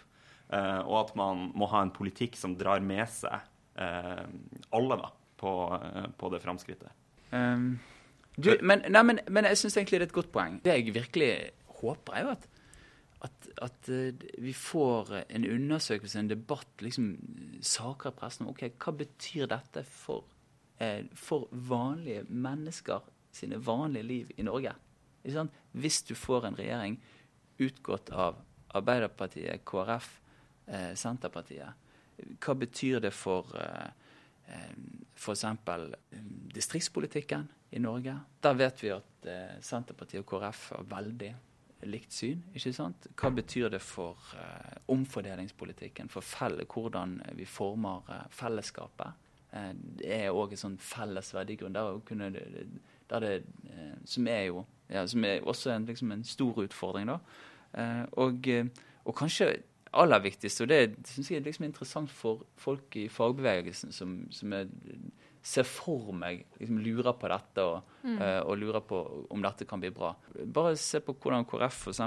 og 0.55 0.95
at 1.01 1.13
man 1.17 1.51
må 1.55 1.67
ha 1.73 1.83
en 1.83 1.93
politikk 1.93 2.37
som 2.37 2.57
drar 2.57 2.81
med 2.81 3.05
seg 3.13 3.45
alle 3.77 4.97
da, 5.01 5.11
på, 5.37 5.53
på 6.17 6.31
det 6.33 6.41
framskrittet. 6.43 6.91
Um, 7.31 7.79
men, 8.63 8.83
men, 8.89 9.21
men, 9.29 9.49
jeg 9.51 9.61
syns 9.61 9.77
egentlig 9.77 10.01
det 10.01 10.07
er 10.07 10.11
et 10.11 10.17
godt 10.17 10.33
poeng. 10.35 10.59
Det 10.65 10.75
jeg 10.79 10.95
virkelig 10.95 11.31
håper, 11.81 12.17
er 12.17 12.27
jo 12.27 12.35
at 12.35 12.49
at, 13.25 13.49
at, 13.65 13.89
eh, 13.89 14.15
vi 14.39 14.53
får 14.53 15.15
en 15.29 15.47
undersøkelse, 15.49 16.19
en 16.19 16.29
debatt, 16.29 16.71
liksom 16.85 17.15
saker 17.65 18.13
i 18.13 18.19
pressen 18.19 18.47
om 18.47 18.53
ok, 18.53 18.67
hva 18.77 18.95
betyr 19.01 19.49
dette 19.51 19.85
for, 19.89 20.27
eh, 20.79 21.07
for 21.17 21.49
vanlige 21.53 22.27
mennesker 22.29 23.07
sine 23.35 23.59
vanlige 23.59 24.07
liv 24.07 24.35
i 24.37 24.47
Norge. 24.47 24.75
Hvis 25.73 26.03
du 26.05 26.15
får 26.15 26.47
en 26.47 26.59
regjering 26.59 26.99
utgått 27.65 28.11
av 28.11 28.43
Arbeiderpartiet, 28.75 29.65
KrF, 29.65 30.21
eh, 30.67 30.93
Senterpartiet, 30.95 31.73
hva 32.41 32.55
betyr 32.59 33.01
det 33.01 33.13
for 33.15 33.55
eh, 33.59 33.91
eh 34.49 34.75
f.eks. 35.15 35.45
Eh, 35.45 36.19
distriktspolitikken 36.55 37.49
i 37.71 37.79
Norge? 37.79 38.19
Der 38.43 38.55
vet 38.55 38.83
vi 38.83 38.91
at 38.91 39.27
eh, 39.27 39.61
Senterpartiet 39.63 40.25
og 40.25 40.29
KrF 40.29 40.73
er 40.79 40.89
veldig 40.91 41.35
likt 41.87 42.13
syn. 42.13 42.43
ikke 42.55 42.73
sant? 42.75 43.09
Hva 43.19 43.31
betyr 43.35 43.71
det 43.73 43.81
for 43.83 44.19
uh, 44.37 44.77
omfordelingspolitikken, 44.93 46.09
for 46.13 46.25
felle, 46.25 46.67
hvordan 46.71 47.19
vi 47.39 47.47
former 47.49 48.05
uh, 48.09 48.25
fellesskapet? 48.35 49.21
Uh, 49.55 49.71
det 50.01 50.11
er 50.17 50.33
òg 50.35 50.55
en 50.55 50.63
sånn 50.65 50.79
felles 50.83 51.33
verdigrunn 51.35 51.77
der, 51.77 52.01
kunne, 52.09 52.31
der 53.11 53.27
det, 53.27 53.35
som 54.09 54.27
er 54.31 54.49
jo 54.51 54.65
ja, 54.93 55.07
som 55.09 55.25
er 55.25 55.47
også 55.49 55.73
en, 55.73 55.87
liksom 55.89 56.13
en 56.13 56.25
stor 56.29 56.59
utfordring. 56.61 57.09
da. 57.09 57.19
Og, 58.21 58.47
og, 59.05 59.15
kanskje 59.17 59.49
aller 59.93 60.21
viktigst, 60.23 60.61
og 60.61 60.69
det 60.69 61.07
syns 61.09 61.31
jeg 61.31 61.41
er 61.41 61.47
liksom 61.47 61.65
interessant 61.65 62.11
for 62.13 62.45
folk 62.61 62.97
i 63.01 63.09
fagbevegelsen 63.09 63.93
som, 63.93 64.19
som 64.31 64.53
er 64.53 64.69
ser 65.45 65.67
for 65.69 66.13
meg, 66.17 66.47
liksom 66.57 66.79
lurer 66.81 67.17
på 67.21 67.29
dette 67.29 67.65
og, 67.69 67.91
mm. 68.03 68.17
uh, 68.17 68.41
og, 68.47 68.55
lurer 68.61 68.85
på 68.89 69.01
om 69.35 69.45
dette 69.45 69.67
kan 69.69 69.83
bli 69.83 69.91
bra. 69.95 70.15
Bare 70.45 70.73
se 70.81 71.03
på 71.05 71.17
hvordan 71.21 71.45
KrF 71.49 71.83
f.eks. 71.91 72.01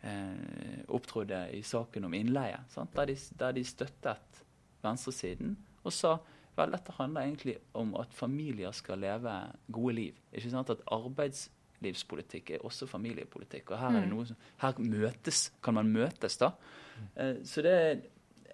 Uh, 0.00 0.84
opptrådte 0.96 1.42
i 1.56 1.62
saken 1.66 2.08
om 2.08 2.14
innleie, 2.16 2.60
der 2.94 3.08
de, 3.10 3.16
der, 3.40 3.56
de, 3.56 3.64
støttet 3.68 4.44
venstresiden 4.80 5.58
og 5.84 5.92
sa 5.92 6.14
vel, 6.56 6.72
dette 6.72 6.94
handler 6.96 7.26
egentlig 7.26 7.56
om 7.76 7.92
at 8.00 8.12
familier 8.16 8.72
skal 8.76 9.00
leve 9.00 9.34
gode 9.72 9.96
liv. 9.96 10.22
Ikke 10.32 10.52
sant? 10.52 10.72
At 10.72 10.84
arbeidslivspolitikk 10.92 12.56
er 12.56 12.64
også 12.68 12.88
familiepolitikk. 12.88 13.72
Og 13.72 13.80
her, 13.80 13.92
er 13.96 14.04
det 14.04 14.08
mm. 14.08 14.14
noe 14.16 14.28
som, 14.28 14.40
her 14.60 14.80
møtes, 14.84 15.46
kan 15.64 15.76
man 15.80 15.92
møtes, 15.92 16.36
da. 16.40 16.52
Uh, 17.16 17.38
så 17.48 17.64
det 17.64 17.76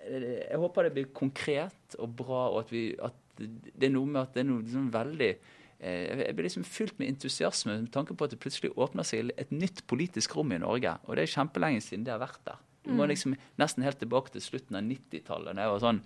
jeg 0.06 0.58
håper 0.62 0.86
det 0.86 0.92
blir 0.94 1.08
konkret 1.16 1.96
og 1.98 2.12
bra, 2.18 2.42
og 2.52 2.60
at, 2.60 2.70
vi, 2.70 2.82
at 2.94 3.25
det 3.38 3.88
er 3.88 3.94
noe 3.94 4.08
med 4.08 4.22
at 4.22 4.36
det 4.36 4.42
er 4.42 4.48
noe 4.50 4.64
liksom 4.64 4.90
veldig 4.94 5.30
eh, 5.32 6.22
jeg 6.22 6.36
blir 6.36 6.48
liksom 6.48 6.66
fylt 6.68 7.00
med 7.00 7.14
entusiasme 7.14 7.74
med 7.74 7.90
tanke 7.94 8.16
på 8.16 8.26
at 8.26 8.34
det 8.34 8.40
plutselig 8.42 8.72
åpner 8.74 9.06
seg 9.06 9.32
et 9.36 9.52
nytt 9.54 9.84
politisk 9.90 10.36
rom 10.38 10.54
i 10.56 10.60
Norge. 10.62 10.96
Og 11.06 11.16
det 11.16 11.26
er 11.26 11.34
kjempelenge 11.34 11.84
siden 11.84 12.06
det 12.06 12.14
har 12.14 12.22
vært 12.22 12.42
der. 12.48 12.62
Du 12.86 12.92
må 12.92 13.02
mm. 13.02 13.10
liksom 13.10 13.34
nesten 13.58 13.84
helt 13.84 13.98
tilbake 13.98 14.32
til 14.34 14.44
slutten 14.44 14.78
av 14.78 14.86
90-tallet, 14.86 15.56
da 15.58 15.64
jeg 15.66 15.74
var 15.74 15.82
sånn 15.82 16.00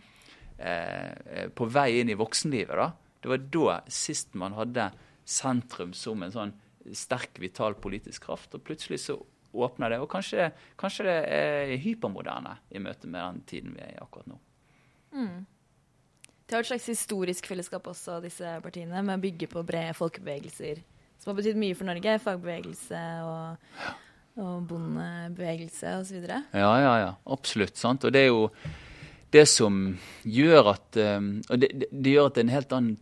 eh, 0.59 1.47
på 1.57 1.69
vei 1.69 1.91
inn 2.01 2.13
i 2.13 2.19
voksenlivet. 2.19 2.77
da. 2.81 2.91
Det 3.21 3.33
var 3.33 3.47
da 3.53 3.77
sist 3.93 4.35
man 4.39 4.57
hadde 4.57 4.89
sentrum 5.29 5.93
som 5.95 6.25
en 6.25 6.33
sånn 6.35 6.55
sterk, 6.97 7.37
vital 7.43 7.77
politisk 7.77 8.25
kraft. 8.31 8.57
Og 8.57 8.65
plutselig 8.65 9.03
så 9.05 9.19
åpner 9.53 9.93
det. 9.93 10.01
Og 10.01 10.11
kanskje, 10.11 10.51
kanskje 10.81 11.07
det 11.09 11.19
er 11.37 11.75
hypermoderne 11.85 12.57
i 12.71 12.83
møte 12.83 13.11
med 13.11 13.21
den 13.21 13.43
tiden 13.51 13.75
vi 13.77 13.85
er 13.85 13.97
i 13.97 14.01
akkurat 14.03 14.31
nå. 14.31 14.39
Mm. 15.13 15.47
Det 16.51 16.57
har 16.57 16.65
et 16.65 16.67
slags 16.67 16.89
historisk 16.91 17.47
fellesskap 17.47 17.85
også, 17.87 18.17
disse 18.25 18.57
partiene, 18.65 19.05
med 19.07 19.21
å 19.21 19.23
bygge 19.23 19.47
på 19.53 19.63
brede 19.63 19.93
folkebevegelser. 19.95 20.81
Som 21.23 21.31
har 21.31 21.37
betydd 21.39 21.61
mye 21.63 21.77
for 21.79 21.87
Norge. 21.87 22.15
Fagbevegelse 22.25 23.03
og, 23.23 23.85
og 24.43 24.65
bondebevegelse 24.67 25.93
osv. 26.01 26.25
Ja, 26.27 26.73
ja, 26.83 26.97
ja. 27.05 27.13
Absolutt. 27.31 27.79
sant? 27.79 28.03
Og 28.03 28.11
det 28.17 28.25
er 28.25 28.33
jo 28.33 28.49
det 29.31 29.45
som 29.47 29.79
gjør 30.27 30.73
at 30.73 30.99
um, 30.99 31.31
Og 31.47 31.63
det, 31.63 31.71
det, 31.87 32.17
gjør 32.17 32.33
at 32.33 32.35
det 32.35 32.43
er 32.43 32.49
en 32.49 32.55
helt 32.57 32.77
annen 32.81 32.99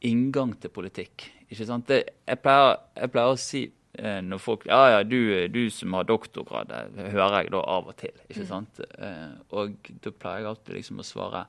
inngang 0.00 0.56
til 0.56 0.72
politikk. 0.72 1.28
Ikke 1.50 1.68
sant? 1.68 1.90
Det, 1.92 2.00
jeg, 2.24 2.40
pleier, 2.40 2.80
jeg, 2.96 3.12
pleier, 3.12 3.36
å 3.36 3.38
si 3.44 3.64
eh, 4.00 4.20
når 4.24 4.40
folk 4.40 4.64
Ja, 4.72 4.82
ja, 4.96 5.04
du, 5.04 5.20
du 5.52 5.66
som 5.68 6.00
har 6.00 6.08
doktorgrad, 6.08 6.72
det 6.96 7.12
hører 7.12 7.42
jeg 7.42 7.52
da 7.58 7.60
av 7.76 7.92
og 7.92 8.00
til. 8.00 8.16
ikke 8.24 8.48
mm. 8.48 8.50
sant? 8.54 8.84
Mm. 8.96 9.40
og 9.52 9.94
da 10.00 10.16
pleier 10.16 10.46
jeg 10.46 10.54
alltid 10.54 10.78
liksom 10.80 11.04
å 11.04 11.10
svare 11.12 11.44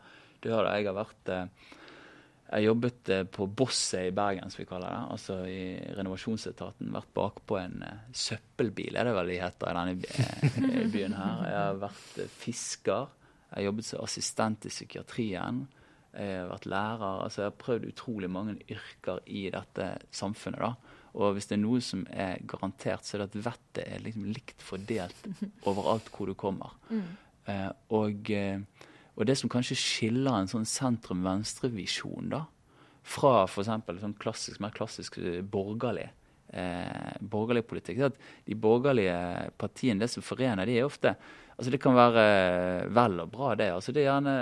Hører 0.47 0.77
jeg 0.77 0.87
har 0.89 0.97
vært 0.97 1.33
eh, 1.33 1.73
jeg 2.47 2.63
jobbet 2.63 3.09
eh, 3.11 3.25
på 3.27 3.45
Bosset 3.59 4.07
i 4.07 4.13
Bergen, 4.15 4.51
som 4.51 4.61
vi 4.61 4.67
kaller 4.69 4.93
det. 4.93 4.99
Altså 5.17 5.39
i 5.51 5.63
renovasjonsetaten. 5.97 6.93
Vært 6.95 7.09
bakpå 7.17 7.57
en 7.59 7.81
uh, 7.83 8.05
søppelbil, 8.15 8.95
er 8.95 9.09
det 9.09 9.15
vel 9.17 9.31
de 9.33 9.39
heter 9.41 9.71
i 9.71 9.79
denne 9.81 10.85
byen 10.93 11.17
her. 11.17 11.41
Jeg 11.43 11.57
har 11.59 11.81
vært 11.81 12.21
fisker. 12.39 13.09
Jeg 13.49 13.57
har 13.57 13.67
jobbet 13.67 13.89
som 13.89 14.05
assistent 14.05 14.67
i 14.67 14.71
psykiatrien. 14.71 15.65
Jeg 16.15 16.39
har 16.39 16.47
vært 16.53 16.69
lærer. 16.71 17.25
altså 17.25 17.43
Jeg 17.43 17.51
har 17.51 17.59
prøvd 17.65 17.89
utrolig 17.91 18.31
mange 18.31 18.55
yrker 18.71 19.19
i 19.27 19.49
dette 19.51 19.91
samfunnet. 20.15 20.63
da. 20.63 20.97
Og 21.17 21.33
hvis 21.33 21.49
det 21.49 21.57
er 21.57 21.63
noe 21.63 21.81
som 21.83 22.03
er 22.13 22.43
garantert, 22.47 23.05
så 23.05 23.17
er 23.17 23.23
det 23.23 23.29
at 23.31 23.39
vettet 23.47 23.83
er 23.85 24.03
liksom 24.05 24.27
likt 24.29 24.63
fordelt 24.63 25.29
overalt 25.69 26.11
hvor 26.13 26.29
du 26.29 26.37
kommer. 26.37 26.75
Mm. 26.89 27.07
Eh, 27.47 27.71
og, 27.97 28.31
eh, 28.31 28.61
og, 29.17 29.25
det 29.25 29.37
som 29.39 29.49
kanskje 29.49 29.79
skiller 29.81 30.37
en 30.37 30.49
sånn 30.51 30.67
sentrum-venstre-visjon 30.69 32.29
da, 32.29 32.43
fra 33.07 33.47
f.eks. 33.47 33.71
Sånn 34.03 34.15
klassisk, 34.19 34.61
mer 34.61 34.75
klassisk 34.75 35.17
eh, 35.17 35.41
borgerlig, 35.41 36.07
eh, 36.53 37.17
borgerlig 37.19 37.65
politikk, 37.67 37.99
er 37.99 38.11
at 38.11 38.21
de 38.45 38.57
borgerlige 38.61 39.17
partiene, 39.57 40.03
det 40.03 40.11
som 40.13 40.25
forener, 40.25 40.69
de 40.69 40.77
er 40.77 40.87
ofte 40.87 41.17
altså 41.57 41.71
Det 41.73 41.79
kan 41.81 41.95
være 41.97 42.23
vel 42.93 43.21
og 43.23 43.31
bra, 43.33 43.55
det. 43.57 43.71
altså 43.73 43.91
Det 43.91 44.03
er 44.03 44.11
gjerne 44.11 44.35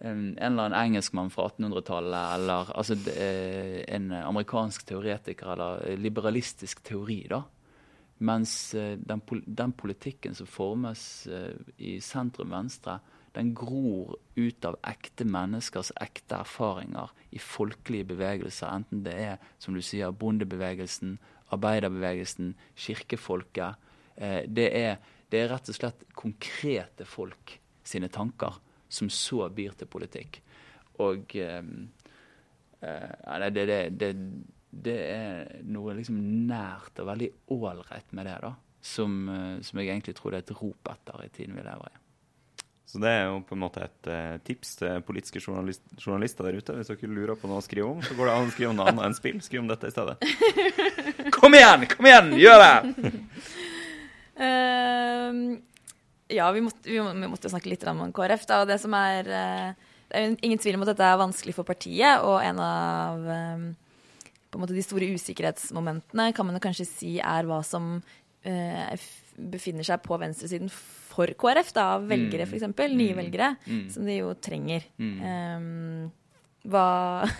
en 0.00 0.36
eller 0.38 0.62
annen 0.62 0.78
engelskmann 0.78 1.30
fra 1.30 1.48
1800-tallet 1.48 2.34
eller 2.36 2.72
altså, 2.78 2.94
eh, 3.10 3.82
en 3.94 4.12
amerikansk 4.12 4.86
teoretiker 4.86 5.52
eller 5.52 5.96
liberalistisk 5.98 6.82
teori. 6.86 7.26
da. 7.30 7.42
Mens 8.18 8.74
eh, 8.74 8.96
den, 8.98 9.22
den 9.46 9.72
politikken 9.72 10.34
som 10.34 10.46
formes 10.46 11.26
eh, 11.26 11.54
i 11.78 11.98
sentrum-venstre, 12.00 12.98
den 13.36 13.52
gror 13.56 14.16
ut 14.36 14.64
av 14.64 14.78
ekte 14.88 15.26
menneskers 15.28 15.92
ekte 16.00 16.40
erfaringer 16.40 17.12
i 17.34 17.40
folkelige 17.42 18.08
bevegelser. 18.14 18.70
Enten 18.72 19.04
det 19.06 19.14
er 19.14 19.36
som 19.62 19.76
du 19.76 19.82
sier, 19.84 20.14
bondebevegelsen, 20.14 21.18
arbeiderbevegelsen, 21.54 22.54
kirkefolket. 22.76 23.78
Det 24.18 24.68
er, 24.74 24.98
det 25.30 25.42
er 25.42 25.52
rett 25.52 25.70
og 25.70 25.76
slett 25.76 26.06
konkrete 26.18 27.06
folk 27.08 27.58
sine 27.86 28.10
tanker 28.12 28.58
som 28.88 29.10
så 29.12 29.48
byr 29.52 29.76
til 29.78 29.90
politikk. 29.90 30.40
Og 31.04 31.36
eh, 31.38 31.62
eh, 32.80 33.48
det, 33.52 33.66
det, 33.68 33.80
det, 34.00 34.10
det, 34.70 34.96
er 35.04 35.62
noe 35.68 35.94
liksom 35.98 36.18
nært 36.48 36.98
og 36.98 37.12
veldig 37.12 37.30
ålreit 37.54 38.16
med 38.16 38.28
det, 38.28 38.38
da. 38.44 38.54
Som, 38.80 39.20
eh, 39.28 39.54
som, 39.66 39.80
jeg 39.80 39.92
egentlig 39.92 40.16
tror 40.18 40.34
det 40.34 40.42
er 40.42 40.48
et 40.48 40.58
rop 40.60 40.92
etter 40.92 41.24
i 41.24 41.32
tiden 41.34 41.58
vi 41.58 41.66
lever 41.66 41.92
i. 41.92 42.04
Så 42.88 43.00
det 43.02 43.10
er 43.12 43.26
jo 43.28 43.42
på 43.44 43.52
en 43.52 43.60
måte 43.60 43.82
et 43.84 44.08
uh, 44.08 44.36
tips 44.46 44.78
til 44.80 45.02
politiske 45.04 45.42
journalist, 45.42 45.82
journalister 46.00 46.46
der 46.48 46.56
ute. 46.56 46.76
Hvis 46.78 46.88
dere 46.88 47.10
lurer 47.12 47.36
på 47.36 47.50
noe 47.50 47.60
å 47.60 47.64
skrive 47.64 47.90
om, 47.90 47.98
så 48.00 48.16
går 48.16 48.30
det 48.30 48.36
an 48.36 48.48
å 48.48 48.54
skrive 48.54 48.70
om 48.72 48.78
noe 48.78 48.86
annet 48.88 49.04
enn 49.10 49.16
spill. 49.18 49.42
Skriv 49.44 49.60
om 49.60 49.68
dette 49.68 49.90
i 49.90 49.92
stedet. 49.92 50.16
kom 51.36 51.56
igjen! 51.58 51.84
Kom 51.92 52.08
igjen! 52.08 52.32
Gjør 52.40 52.64
det! 52.64 53.10
uh, 54.40 55.42
ja, 56.32 56.48
vi 56.56 56.64
måtte, 56.64 56.84
vi, 56.88 56.96
vi 56.96 57.28
måtte, 57.28 57.52
snakke 57.52 57.74
litt 57.74 57.84
om 57.92 58.06
KrF. 58.16 58.48
Da, 58.48 58.62
og 58.64 58.72
det 58.72 58.80
som 58.80 58.96
er 58.96 59.28
uh, 59.28 59.92
Det 60.08 60.22
er 60.22 60.38
ingen 60.48 60.64
tvil 60.64 60.80
om 60.80 60.86
at 60.86 60.94
dette 60.94 61.12
er 61.12 61.20
vanskelig 61.20 61.58
for 61.58 61.68
partiet, 61.68 62.24
og 62.24 62.40
en 62.40 62.64
av 62.64 63.28
um, 63.28 63.68
på 64.48 64.56
en 64.56 64.64
måte 64.64 64.76
de 64.76 64.84
store 64.84 65.10
usikkerhetsmomentene 65.12 66.30
kan 66.32 66.48
man 66.48 66.56
kanskje 66.62 66.88
si 66.88 67.10
er 67.20 67.44
hva 67.44 67.60
som 67.66 67.98
eh, 68.48 69.08
befinner 69.36 69.86
seg 69.86 70.00
på 70.04 70.16
venstresiden 70.20 70.70
for 71.18 71.34
KrF, 71.42 71.74
da, 71.74 71.88
av 71.96 72.06
velgere 72.06 72.46
mm. 72.46 72.54
f.eks. 72.54 72.68
Nye 72.94 73.10
mm. 73.10 73.18
velgere, 73.18 73.50
mm. 73.66 73.82
som 73.90 74.06
de 74.06 74.20
jo 74.20 74.30
trenger. 74.38 74.86
Um, 75.02 76.06
hva 76.68 76.86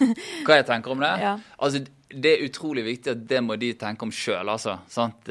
Hva 0.47 0.59
jeg 0.59 0.67
tenker 0.69 0.95
om 0.95 1.03
det? 1.03 1.13
Ja. 1.23 1.37
Altså, 1.63 1.85
det 2.09 2.31
er 2.33 2.45
utrolig 2.47 2.85
viktig 2.87 3.13
at 3.13 3.25
det 3.31 3.41
må 3.45 3.59
de 3.61 3.73
tenke 3.79 4.07
om 4.07 4.13
sjøl, 4.15 4.49
altså. 4.49 4.79
Sant? 4.91 5.29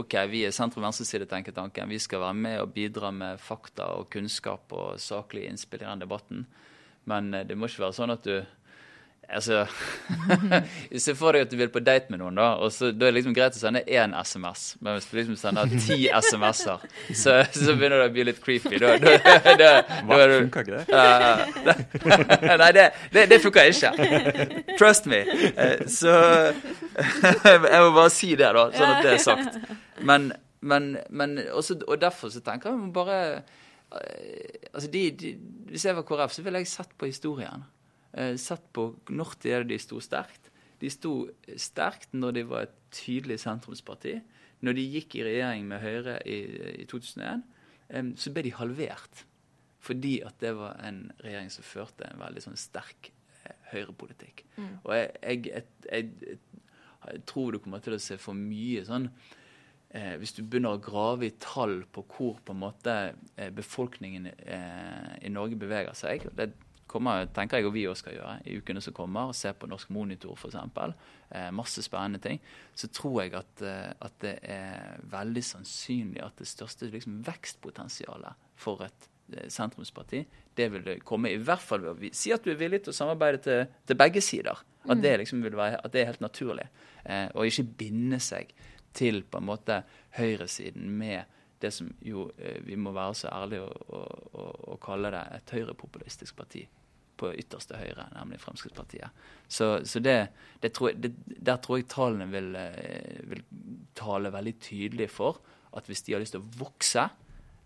OK, 0.00 0.16
vi 0.30 0.44
er 0.46 0.54
sentrum-venstreside-tenketanken. 0.54 1.90
Vi 1.90 2.00
skal 2.02 2.24
være 2.24 2.38
med 2.38 2.56
og 2.62 2.72
bidra 2.74 3.12
med 3.14 3.40
fakta 3.42 3.92
og 3.98 4.08
kunnskap 4.12 4.74
og 4.74 4.98
saklige 5.02 5.52
innspill 5.52 5.84
i 5.84 5.88
den 5.88 6.02
debatten. 6.02 6.44
Men 7.10 7.34
eh, 7.34 7.46
det 7.46 7.56
må 7.58 7.70
ikke 7.70 7.86
være 7.86 7.96
sånn 7.96 8.14
at 8.14 8.26
du 8.26 8.34
Altså 9.34 9.66
Se 11.04 11.14
for 11.18 11.36
deg 11.36 11.46
at 11.46 11.52
du 11.52 11.56
vil 11.60 11.70
på 11.72 11.82
date 11.84 12.10
med 12.10 12.20
noen, 12.22 12.38
da. 12.38 12.48
og 12.58 12.72
så, 12.74 12.90
Da 12.90 13.06
er 13.06 13.12
det 13.12 13.20
liksom 13.20 13.36
greit 13.36 13.56
å 13.56 13.60
sende 13.60 13.82
én 13.86 14.14
SMS. 14.16 14.64
Men 14.80 14.98
hvis 14.98 15.08
du 15.10 15.16
liksom 15.18 15.38
sender 15.40 15.70
ti 15.86 15.98
SMS-er, 16.08 16.84
så, 17.08 17.36
så, 17.54 17.76
begynner 17.76 18.02
det 18.02 18.08
å 18.08 18.14
bli 18.14 18.26
litt 18.30 18.42
creepy. 18.44 18.80
Da, 18.82 18.96
da, 19.04 19.54
da, 19.60 19.70
Hva, 20.08 20.20
funker 20.34 20.66
ikke 20.66 20.78
det? 20.78 20.84
Uh, 20.90 22.56
nei, 22.64 22.70
det, 22.76 22.86
det, 23.14 23.26
det 23.30 23.40
funker 23.44 23.70
ikke. 23.70 23.94
Trust 24.76 25.10
me. 25.10 25.22
Uh, 25.56 25.86
så 25.90 26.18
Jeg 27.00 27.80
må 27.80 27.90
bare 27.94 28.10
si 28.12 28.34
det, 28.34 28.50
da, 28.56 28.68
sånn 28.74 28.94
at 28.96 29.02
det 29.06 29.16
er 29.16 29.24
sagt. 29.24 29.58
Men, 30.06 30.30
men, 30.60 30.94
men 31.10 31.38
også, 31.52 31.78
Og 31.86 32.00
derfor 32.00 32.32
så 32.32 32.42
tenker 32.44 32.72
jeg 32.72 32.92
bare 32.94 33.18
uh, 33.38 34.00
altså 34.72 34.90
de, 34.92 35.10
de, 35.10 35.34
Hvis 35.70 35.84
jeg 35.86 35.96
var 35.96 36.06
KrF, 36.08 36.34
så 36.34 36.42
ville 36.46 36.62
jeg 36.62 36.70
sett 36.70 36.96
på 36.98 37.08
historien 37.10 37.64
eh, 37.64 37.79
sett 38.40 38.64
på 38.74 38.88
når 39.14 39.36
det 39.44 39.58
de 39.70 39.76
sto 39.78 40.00
sterkt. 40.02 40.50
De 40.80 40.88
sto 40.90 41.14
sterkt 41.60 42.14
når 42.16 42.36
de 42.38 42.44
var 42.48 42.66
et 42.66 42.76
tydelig 42.94 43.40
sentrumsparti. 43.42 44.16
Når 44.64 44.76
de 44.76 44.86
gikk 44.96 45.16
i 45.16 45.24
regjering 45.24 45.66
med 45.68 45.82
Høyre 45.84 46.18
i, 46.28 46.38
i 46.82 46.86
2001, 46.88 47.42
eh, 47.88 48.12
så 48.20 48.32
ble 48.32 48.44
de 48.46 48.54
halvert. 48.56 49.24
Fordi 49.80 50.18
at 50.24 50.40
det 50.42 50.54
var 50.58 50.80
en 50.84 51.06
regjering 51.22 51.52
som 51.52 51.66
førte 51.66 52.08
en 52.08 52.20
veldig 52.20 52.44
sånn 52.44 52.60
sterk 52.60 53.10
eh, 53.44 53.56
høyrepolitikk. 53.72 54.44
Mm. 54.56 54.72
Og 54.84 54.94
jeg, 54.96 55.12
jeg, 55.22 55.66
jeg, 55.88 56.10
jeg, 56.30 57.20
tror 57.28 57.52
du 57.52 57.60
kommer 57.64 57.84
til 57.84 57.96
å 57.96 58.02
se 58.02 58.18
for 58.20 58.36
mye 58.36 58.82
sånn 58.84 59.06
eh, 59.96 60.18
Hvis 60.20 60.34
du 60.36 60.42
begynner 60.44 60.76
å 60.76 60.82
grave 60.84 61.30
i 61.30 61.36
tall 61.40 61.78
på 61.88 62.04
hvor 62.12 62.42
på 62.44 62.52
en 62.52 62.60
måte 62.60 62.96
eh, 63.36 63.48
befolkningen 63.56 64.28
eh, 64.28 65.14
i 65.24 65.32
Norge 65.32 65.56
beveger 65.60 65.96
seg 65.96 66.28
det 66.36 66.50
kommer, 66.90 67.28
tenker 67.34 67.60
jeg 67.60 67.68
og 67.68 67.74
vi 67.74 67.86
også 67.88 68.04
skal 68.04 68.16
gjøre 68.16 68.34
i 68.50 68.56
ukene 68.58 68.82
som 68.82 68.94
kommer. 68.96 69.30
og 69.30 69.38
Se 69.38 69.52
på 69.54 69.68
Norsk 69.70 69.92
Monitor 69.94 70.34
f.eks. 70.34 70.56
Eh, 71.30 71.50
masse 71.54 71.82
spennende 71.86 72.20
ting. 72.22 72.40
Så 72.74 72.90
tror 72.94 73.22
jeg 73.22 73.34
at, 73.38 73.62
eh, 73.62 73.92
at, 73.94 74.16
det 74.24 74.34
er 74.42 74.98
veldig 75.12 75.44
sannsynlig 75.46 76.22
at 76.24 76.40
det 76.40 76.48
største 76.50 76.90
liksom, 76.90 77.20
vekstpotensialet 77.26 78.48
for 78.58 78.82
et 78.86 79.08
eh, 79.34 79.46
sentrumsparti, 79.52 80.24
det 80.58 80.66
vil 80.72 80.84
det 80.84 80.98
komme 81.06 81.30
i 81.32 81.38
hvert 81.38 81.62
fall 81.62 81.84
ved 81.86 82.10
å 82.10 82.14
si 82.16 82.34
at 82.34 82.44
du 82.44 82.50
er 82.52 82.60
villig 82.60 82.82
til 82.84 82.92
å 82.92 82.98
samarbeide 82.98 83.42
til, 83.46 83.62
til 83.86 83.98
begge 84.00 84.22
sider. 84.24 84.58
At 84.88 84.96
mm. 84.96 85.02
det, 85.04 85.16
liksom 85.22 85.44
vil 85.44 85.56
være, 85.56 85.78
at 85.84 85.92
det 85.94 86.02
er 86.02 86.10
helt 86.10 86.24
naturlig. 86.24 86.66
Eh, 87.04 87.28
og 87.34 87.46
ikke 87.46 87.68
binde 87.84 88.18
seg 88.22 88.50
til 88.96 89.22
på 89.22 89.38
en 89.38 89.46
måte 89.46 89.84
høyresiden 90.18 90.90
med 90.98 91.38
det 91.60 91.70
som 91.76 91.92
jo 92.02 92.26
eh, 92.40 92.58
vi 92.66 92.76
må 92.80 92.90
være 92.96 93.16
så 93.20 93.30
ærlige 93.30 93.68
å 93.70 94.76
kalle 94.82 95.12
det 95.14 95.22
et 95.36 95.56
høyrepopulistisk 95.58 96.38
parti 96.38 96.64
på 97.20 97.30
ytterste 97.36 97.78
høyre, 97.78 98.06
nemlig 98.14 98.40
Fremskrittspartiet. 98.42 99.22
Så, 99.48 99.68
så 99.88 100.02
det, 100.02 100.16
det 100.62 100.72
tror 100.76 100.90
jeg, 100.90 101.00
det, 101.04 101.12
der 101.36 101.60
tror 101.62 101.80
jeg 101.80 101.88
tallene 101.92 102.28
vil, 102.32 102.50
eh, 102.58 103.20
vil, 103.30 103.44
tale 103.98 104.32
veldig 104.32 104.54
tydelig 104.62 105.10
for 105.12 105.40
at 105.76 105.86
hvis 105.86 106.04
de 106.06 106.14
har 106.14 106.22
lyst 106.22 106.34
til 106.36 106.42
å 106.42 106.52
vokse, 106.60 107.06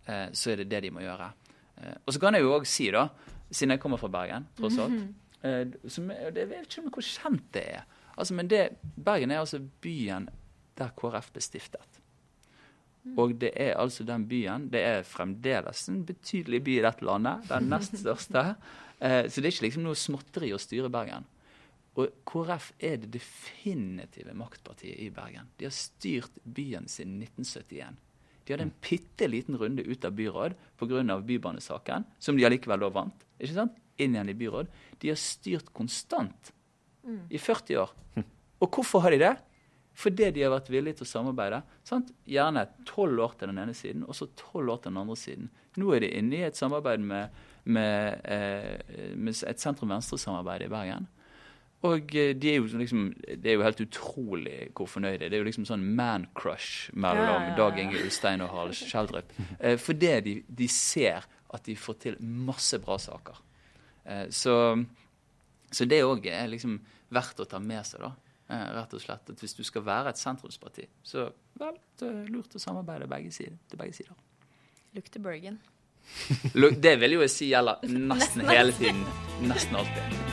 eh, 0.09 0.27
så 0.35 0.53
er 0.53 0.63
det 0.63 0.71
det 0.73 0.85
de 0.87 0.93
må 0.95 1.05
gjøre. 1.05 1.31
Eh, 1.79 1.97
og 2.03 2.15
så 2.17 2.23
kan 2.23 2.37
jeg 2.37 2.47
jo 2.47 2.55
òg 2.57 2.69
si, 2.69 2.89
da, 2.95 3.07
siden 3.51 3.77
jeg 3.77 3.85
kommer 3.85 4.01
fra 4.01 4.11
Bergen, 4.13 4.49
tross 4.59 4.79
alt 4.79 4.97
mm 4.97 5.05
-hmm. 5.43 5.89
som, 5.89 6.11
Jeg 6.11 6.49
vet 6.49 6.67
ikke 6.67 6.83
om 6.83 6.91
hvor 6.91 7.03
kjent 7.03 7.53
det 7.53 7.65
er. 7.75 7.85
Altså, 8.17 8.35
men 8.35 8.49
det, 8.49 8.71
Bergen 8.97 9.31
er 9.31 9.39
altså 9.39 9.61
byen 9.81 10.29
der 10.79 10.91
KrF 10.97 11.31
ble 11.33 11.41
stiftet. 11.41 12.01
Mm. 13.05 13.19
Og 13.19 13.35
det 13.41 13.51
er 13.61 13.75
altså 13.77 14.05
den 14.05 14.29
byen 14.29 14.71
Det 14.73 14.81
er 14.81 15.03
fremdeles 15.03 15.89
en 15.89 16.05
betydelig 16.09 16.63
by 16.65 16.79
i 16.79 16.85
dette 16.87 17.05
landet. 17.05 17.49
Den 17.49 17.69
nest 17.69 17.99
største. 18.01 18.55
Eh, 19.05 19.27
så 19.29 19.41
det 19.41 19.51
er 19.51 19.55
ikke 19.55 19.67
liksom 19.69 19.85
noe 19.87 19.99
småtteri 19.99 20.51
å 20.57 20.61
styre 20.61 20.91
Bergen. 20.93 21.27
Og 22.01 22.11
KrF 22.27 22.73
er 22.83 22.97
det 23.03 23.13
definitive 23.15 24.35
maktpartiet 24.35 24.99
i 25.05 25.11
Bergen. 25.15 25.53
De 25.59 25.69
har 25.69 25.77
styrt 25.77 26.41
byen 26.43 26.89
siden 26.91 27.21
1971. 27.23 28.01
De 28.45 28.53
hadde 28.53 28.67
en 28.67 28.75
bitte 28.85 29.29
liten 29.31 29.57
runde 29.61 29.85
ut 29.87 30.05
av 30.05 30.17
byråd 30.17 30.57
pga. 30.81 31.21
bybanesaken, 31.21 32.05
som 32.19 32.37
de 32.37 32.45
allikevel 32.45 32.81
da 32.81 32.91
vant. 32.93 33.25
Ikke 33.39 33.55
sant? 33.55 33.79
Inn 33.97 34.17
igjen 34.17 34.33
i 34.33 34.35
byråd. 34.35 34.69
De 35.01 35.09
har 35.13 35.21
styrt 35.21 35.71
konstant 35.73 36.53
i 37.31 37.39
40 37.39 37.79
år. 37.79 37.93
Og 38.61 38.71
hvorfor 38.71 39.05
har 39.05 39.15
de 39.15 39.23
det? 39.23 39.35
Fordi 39.95 40.31
de 40.35 40.43
har 40.43 40.51
vært 40.51 40.71
villige 40.73 40.99
til 40.99 41.07
å 41.07 41.13
samarbeide. 41.13 41.61
Sant? 41.87 42.11
Gjerne 42.27 42.67
tolv 42.89 43.21
år 43.23 43.37
til 43.39 43.53
den 43.53 43.61
ene 43.63 43.75
siden, 43.77 44.03
og 44.09 44.17
så 44.19 44.27
tolv 44.35 44.75
år 44.75 44.81
til 44.83 44.91
den 44.91 45.03
andre 45.05 45.17
siden. 45.19 45.51
Nå 45.79 45.93
er 45.95 46.03
de 46.03 46.11
inne 46.19 46.41
i 46.41 46.47
et 46.49 46.59
samarbeid 46.59 47.05
med, 47.05 47.31
med, 47.65 48.21
eh, 48.25 49.15
med 49.17 49.43
et 49.49 49.61
sentrum-venstre-samarbeid 49.61 50.67
i 50.67 50.73
Bergen. 50.73 51.09
Og 51.85 52.15
eh, 52.17 52.33
de 52.37 52.51
er 52.51 52.59
jo 52.61 52.69
liksom, 52.81 53.07
det 53.29 53.51
er 53.51 53.59
jo 53.59 53.65
helt 53.67 53.81
utrolig 53.85 54.57
hvor 54.77 54.89
fornøyde. 54.89 55.29
Det 55.29 55.37
er 55.37 55.43
jo 55.43 55.49
liksom 55.49 55.69
sånn 55.69 55.85
man-crush 55.97 56.95
mellom 56.97 57.25
Ja, 57.25 57.39
ja, 57.41 57.49
ja. 57.51 57.57
Dag 57.61 57.81
Inge 57.81 58.03
Ulstein 58.05 58.45
og 58.45 58.53
Harald 58.55 58.79
Skjeldrup. 58.79 59.33
Eh, 59.61 59.77
fordi 59.81 60.13
de, 60.25 60.37
de 60.49 60.69
ser 60.69 61.27
at 61.55 61.65
de 61.69 61.77
får 61.79 61.99
til 62.03 62.21
masse 62.21 62.79
bra 62.83 62.99
saker. 62.99 63.41
Eh, 64.05 64.27
så, 64.35 64.57
så 65.71 65.89
det 65.89 66.03
òg 66.07 66.29
er 66.33 66.49
liksom 66.53 66.79
verdt 67.15 67.45
å 67.45 67.49
ta 67.49 67.61
med 67.63 67.85
seg, 67.87 68.05
da. 68.05 68.15
Eh, 68.49 68.65
rett 68.77 68.97
og 68.97 69.01
slett 69.01 69.31
at 69.33 69.41
Hvis 69.41 69.57
du 69.57 69.63
skal 69.65 69.85
være 69.87 70.13
et 70.13 70.21
sentrumsparti, 70.21 70.89
så 71.05 71.29
vel, 71.61 71.79
det 72.01 72.09
er 72.09 72.33
lurt 72.33 72.57
å 72.57 72.61
samarbeide 72.61 73.09
begge 73.09 73.33
sider, 73.33 73.57
til 73.69 73.81
begge 73.81 73.97
sider. 73.97 74.19
Lukter 74.97 75.23
Bergen. 75.23 75.61
Det 76.55 76.95
vil 77.01 77.19
jo 77.19 77.25
jeg 77.25 77.33
si 77.33 77.51
gjelder 77.51 77.83
nesten 77.89 78.47
hele 78.49 78.73
tiden. 78.77 79.03
Nesten 79.45 79.77
alltid. 79.81 80.25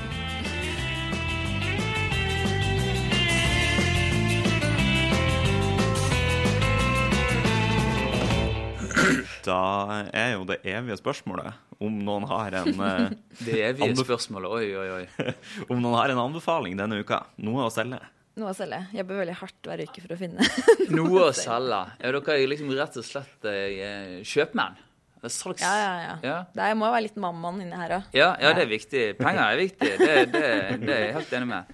Da 9.42 9.58
er 10.14 10.36
jo 10.36 10.46
det 10.46 10.60
evige 10.70 10.98
spørsmålet 11.00 11.56
om 11.82 11.96
noen 12.06 12.28
har 12.30 12.54
en, 12.62 12.76
eh, 12.88 13.14
Det 13.42 13.58
evige 13.72 13.96
spørsmålet. 14.04 14.52
Oi, 14.54 14.68
oi, 14.78 14.90
oi. 15.02 15.34
om 15.72 15.82
noen 15.82 15.98
har 15.98 16.14
en 16.14 16.22
anbefaling 16.28 16.78
denne 16.78 17.02
uka. 17.02 17.24
Noe 17.42 17.66
å 17.66 17.74
selge. 17.74 18.00
Noe 18.40 18.54
å 18.54 18.56
selge. 18.56 18.84
Jobber 18.96 19.24
veldig 19.24 19.38
hardt 19.42 19.68
hver 19.68 19.82
uke 19.88 20.04
for 20.04 20.14
å 20.16 20.20
finne 20.20 20.46
Noe 20.94 21.26
å 21.26 21.34
selge. 21.46 21.82
Er 22.00 22.16
dere 22.16 22.38
er 22.38 22.48
liksom 22.54 22.72
rett 22.78 23.02
og 23.02 23.08
slett 23.08 23.50
eh, 23.50 24.22
kjøpmenn. 24.28 24.78
Det 25.22 25.30
er 25.30 25.34
Salgs... 25.36 25.62
Ja, 25.62 25.72
ja, 25.78 25.90
ja. 26.02 26.14
Ja. 26.26 26.38
Det 26.58 26.72
må 26.80 26.88
jo 26.90 26.96
være 26.96 27.06
litt 27.06 27.18
mammaen 27.22 27.62
inni 27.62 27.78
her 27.78 27.98
òg. 28.00 28.12
Ja, 28.18 28.32
ja, 28.42 28.56
det 28.58 28.66
er 28.66 28.72
viktig. 28.72 29.04
Penger 29.20 29.44
er 29.46 29.60
viktig. 29.60 29.92
Det, 30.02 30.16
det, 30.34 30.46
det 30.82 30.96
er 30.96 31.04
jeg 31.06 31.16
helt 31.20 31.34
enig 31.38 31.50
med. 31.52 31.74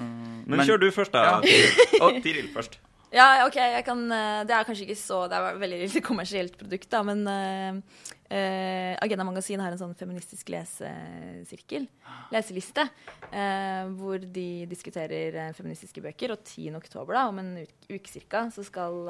Men, 0.00 0.56
Men- 0.58 0.66
kjør 0.66 0.80
du 0.82 0.88
først, 0.94 1.14
da. 1.14 1.38
Ja. 1.38 1.66
Og 2.04 2.18
Tiril 2.24 2.50
først. 2.54 2.80
Ja, 3.10 3.42
OK, 3.42 3.56
jeg 3.58 3.82
kan 3.82 4.04
eh, 4.14 4.40
Det 4.46 4.54
er 4.54 4.66
kanskje 4.66 4.84
ikke 4.86 5.00
så 5.00 5.24
Det 5.26 5.34
er 5.34 5.56
veldig 5.58 5.78
lite 5.80 6.02
kommersielt 6.06 6.54
produkt, 6.58 6.86
da, 6.92 7.00
men 7.02 7.24
uh, 7.26 8.02
eh, 8.30 8.94
Agenda 9.02 9.26
Magasin 9.26 9.62
har 9.62 9.74
en 9.74 9.80
sånn 9.80 9.96
feministisk 9.98 10.52
lesesirkel, 10.54 11.88
leseliste, 12.30 12.84
uh, 13.32 13.90
hvor 13.98 14.22
de 14.22 14.46
diskuterer 14.70 15.40
feministiske 15.58 16.04
bøker. 16.04 16.36
Og 16.36 16.44
10. 16.46 16.70
oktober, 16.78 17.18
da, 17.18 17.26
om 17.32 17.42
en 17.42 17.52
uke, 17.64 17.98
uke 17.98 18.12
cirka, 18.12 18.44
så 18.54 18.62
skal 18.66 19.02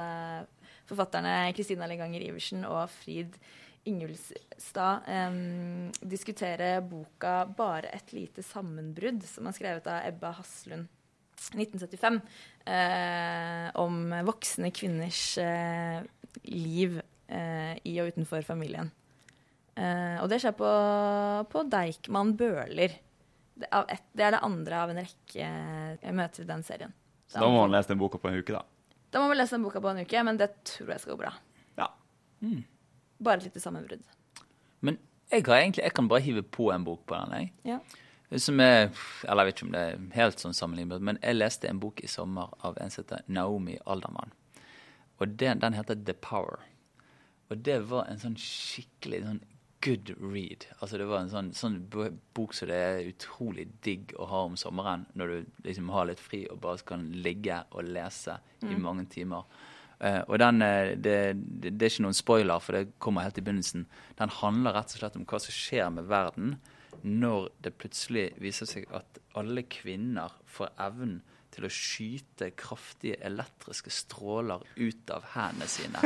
forfatterne 0.88 1.52
Kristina 1.54 1.88
Leganger 1.90 2.24
Iversen 2.30 2.64
og 2.64 2.86
Frid 3.02 3.36
Ingulstad 3.88 5.06
um, 5.08 5.90
diskutere 6.04 6.80
boka 6.84 7.46
'Bare 7.48 7.88
et 7.94 8.12
lite 8.12 8.42
sammenbrudd', 8.44 9.24
som 9.24 9.46
er 9.48 9.56
skrevet 9.56 9.86
av 9.88 10.04
Ebba 10.08 10.34
Haslund. 10.36 10.88
1975 11.40 12.20
eh, 12.68 13.70
om 13.80 14.10
voksne 14.28 14.70
kvinners 14.76 15.38
eh, 15.40 16.02
liv 16.52 16.98
eh, 17.32 17.78
i 17.88 17.94
og 18.02 18.12
utenfor 18.12 18.44
familien. 18.44 18.90
Eh, 19.72 20.18
og 20.20 20.28
det 20.28 20.42
skjer 20.42 20.52
på, 20.58 20.72
på 21.48 21.62
Deichman 21.72 22.34
Bøhler. 22.36 22.98
Det, 23.60 23.70
det 24.12 24.26
er 24.26 24.36
det 24.36 24.42
andre 24.44 24.82
av 24.84 24.92
en 24.92 25.00
rekke 25.00 25.48
møter 26.12 26.44
i 26.44 26.50
den 26.50 26.66
serien. 26.66 26.92
Så 27.30 27.40
da 27.40 27.48
må 27.48 27.62
man 27.62 27.72
lese 27.72 27.92
den 27.92 28.00
boka 28.00 28.20
på 28.20 28.28
en 28.28 28.40
uke, 28.40 28.56
da. 28.56 28.64
Da 29.10 29.22
må 29.22 29.30
man 29.30 29.40
lese 29.40 29.56
den 29.56 29.64
boka 29.64 29.82
på 29.82 29.90
en 29.92 30.04
uke, 30.04 30.26
men 30.26 30.38
det 30.38 30.52
tror 30.66 30.92
jeg 30.92 31.02
skal 31.02 31.16
gå 31.16 31.22
bra. 31.24 31.32
Ja. 31.78 31.88
Bare 33.22 33.40
et 33.40 33.48
lite 33.48 33.62
sammenbrudd. 33.62 34.04
Men 34.80 34.98
jeg, 35.30 35.44
har 35.46 35.60
egentlig, 35.60 35.84
jeg 35.84 35.94
kan 35.94 36.08
bare 36.08 36.24
hive 36.24 36.42
på 36.42 36.70
en 36.72 36.84
bok 36.84 37.04
på 37.06 37.18
den. 37.18 37.36
jeg. 37.36 37.52
Ja. 37.64 37.78
Som 38.38 38.60
er, 38.62 38.90
eller 39.26 39.42
jeg 39.42 39.46
vet 39.46 39.56
ikke 39.56 39.66
om 39.66 39.72
det 39.74 39.84
er 39.84 40.02
helt 40.14 40.42
sånn 40.42 40.54
sammenlignbart, 40.54 41.02
men 41.02 41.18
jeg 41.18 41.38
leste 41.38 41.68
en 41.68 41.80
bok 41.82 42.00
i 42.02 42.10
sommer 42.10 42.52
av 42.66 42.78
en 42.78 42.92
som 42.92 43.02
heter 43.02 43.24
Naomi 43.26 43.78
Aldermann. 43.90 44.32
Og 45.20 45.34
den, 45.40 45.60
den 45.60 45.74
heter 45.74 45.98
The 45.98 46.14
Power. 46.14 46.62
Og 47.50 47.58
det 47.66 47.80
var 47.90 48.06
en 48.06 48.20
sånn 48.22 48.38
skikkelig 48.38 49.24
sånn 49.24 49.42
good 49.82 50.12
read. 50.20 50.66
Altså 50.78 51.00
det 51.00 51.08
var 51.08 51.24
en 51.24 51.32
sånn, 51.32 51.50
sånn 51.56 51.78
bok 51.90 52.54
som 52.54 52.68
det 52.70 52.78
er 52.78 53.08
utrolig 53.08 53.66
digg 53.84 54.14
å 54.20 54.28
ha 54.30 54.44
om 54.48 54.56
sommeren, 54.60 55.06
når 55.18 55.32
du 55.32 55.52
liksom 55.66 55.90
har 55.94 56.08
litt 56.10 56.20
fri 56.20 56.44
og 56.52 56.60
bare 56.64 56.84
kan 56.86 57.06
ligge 57.24 57.62
og 57.72 57.88
lese 57.88 58.38
i 58.62 58.76
mange 58.76 59.06
timer. 59.10 59.48
Eh, 60.00 60.22
og 60.26 60.38
den, 60.40 60.62
eh, 60.64 60.94
det, 60.96 61.16
det, 61.36 61.74
det 61.76 61.86
er 61.86 61.92
ikke 61.92 62.06
noen 62.06 62.16
spoiler, 62.16 62.62
for 62.64 62.76
det 62.76 62.94
kommer 63.02 63.26
helt 63.26 63.38
i 63.40 63.44
begynnelsen. 63.44 63.84
Den 64.18 64.32
handler 64.40 64.78
rett 64.78 64.94
og 64.94 65.02
slett 65.02 65.18
om 65.20 65.26
hva 65.28 65.40
som 65.44 65.56
skjer 65.56 65.90
med 65.92 66.08
verden 66.10 66.54
når 67.00 67.50
det 67.64 67.76
plutselig 67.80 68.26
viser 68.40 68.68
seg 68.68 68.88
at 68.96 69.20
alle 69.38 69.64
kvinner 69.72 70.32
får 70.50 70.72
evnen 70.84 71.20
til 71.50 71.66
å 71.66 71.72
skyte 71.72 72.50
kraftige 72.58 73.18
elektriske 73.26 73.92
stråler 73.92 74.62
ut 74.76 75.12
av 75.14 75.26
hendene 75.34 75.68
sine. 75.70 76.02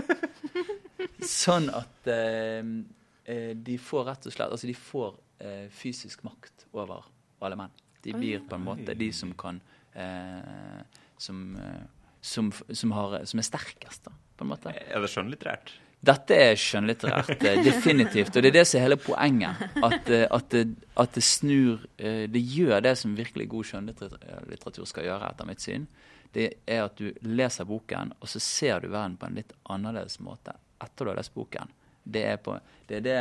Sånn 1.44 1.68
at 1.74 2.08
eh, 2.10 2.62
eh, 3.30 3.52
de 3.56 3.78
får 3.80 4.08
rett 4.08 4.28
og 4.28 4.34
slett 4.34 4.54
Altså, 4.54 4.70
de 4.70 4.76
får 4.78 5.18
eh, 5.44 5.66
fysisk 5.72 6.24
makt 6.26 6.66
over 6.72 7.06
alle 7.44 7.58
menn. 7.60 7.74
De 8.04 8.12
blir 8.16 8.42
på 8.44 8.56
en 8.56 8.66
måte 8.66 8.96
de 8.98 9.10
som 9.16 9.32
kan 9.38 9.60
eh, 9.96 10.82
som, 11.16 11.56
eh, 11.56 11.84
som, 12.24 12.50
som, 12.72 12.92
har, 12.96 13.18
som 13.28 13.40
er 13.40 13.46
sterkest, 13.46 14.06
da, 14.06 14.14
på 14.38 14.46
en 14.46 14.52
måte. 14.54 14.72
Er 14.72 15.04
det 15.04 15.10
skjønnlitterært? 15.12 15.74
Dette 16.04 16.36
er 16.36 16.58
skjønnlitterært, 16.60 17.44
eh, 17.44 17.60
definitivt. 17.64 18.34
Og 18.34 18.44
det 18.44 18.50
er 18.50 18.56
det 18.58 18.64
som 18.68 18.78
er 18.78 18.84
hele 18.86 18.98
poenget. 19.00 19.60
At, 19.76 20.10
eh, 20.12 20.26
at, 20.28 20.48
det, 20.52 20.64
at 21.00 21.14
det 21.16 21.22
snur 21.24 21.86
eh, 21.96 22.24
Det 22.28 22.42
gjør 22.42 22.82
det 22.84 22.96
som 23.00 23.14
virkelig 23.16 23.48
god 23.48 23.70
skjønnlitteratur 23.70 24.84
skal 24.88 25.08
gjøre, 25.08 25.30
etter 25.30 25.48
mitt 25.48 25.64
syn. 25.64 25.86
Det 26.34 26.50
er 26.66 26.82
at 26.84 26.98
du 26.98 27.12
leser 27.28 27.68
boken, 27.68 28.12
og 28.20 28.28
så 28.28 28.42
ser 28.42 28.82
du 28.82 28.90
verden 28.90 29.16
på 29.16 29.28
en 29.28 29.38
litt 29.38 29.54
annerledes 29.70 30.18
måte 30.20 30.56
etter 30.82 31.06
du 31.06 31.12
har 31.12 31.18
lest 31.20 31.34
boken. 31.34 31.70
Det 32.04 32.24
er, 32.28 32.38
på, 32.42 32.56
det, 32.88 32.98
er 32.98 33.04
det 33.04 33.18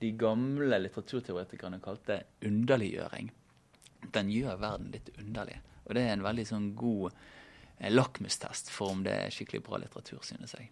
de 0.00 0.12
gamle 0.16 0.78
litteraturteoretikerne 0.80 1.80
kalte 1.84 2.22
underliggjøring. 2.44 3.30
Den 4.14 4.30
gjør 4.32 4.60
verden 4.62 4.92
litt 4.94 5.10
underlig. 5.18 5.58
Og 5.84 5.96
det 5.96 6.04
er 6.06 6.14
en 6.14 6.24
veldig 6.24 6.46
sånn 6.48 6.70
god 6.78 7.16
lakmustest 7.90 8.70
for 8.70 8.90
om 8.94 9.02
det 9.04 9.12
er 9.12 9.30
skikkelig 9.34 9.62
bra 9.66 9.78
litteratur, 9.82 10.20
synes 10.22 10.54
jeg. 10.58 10.70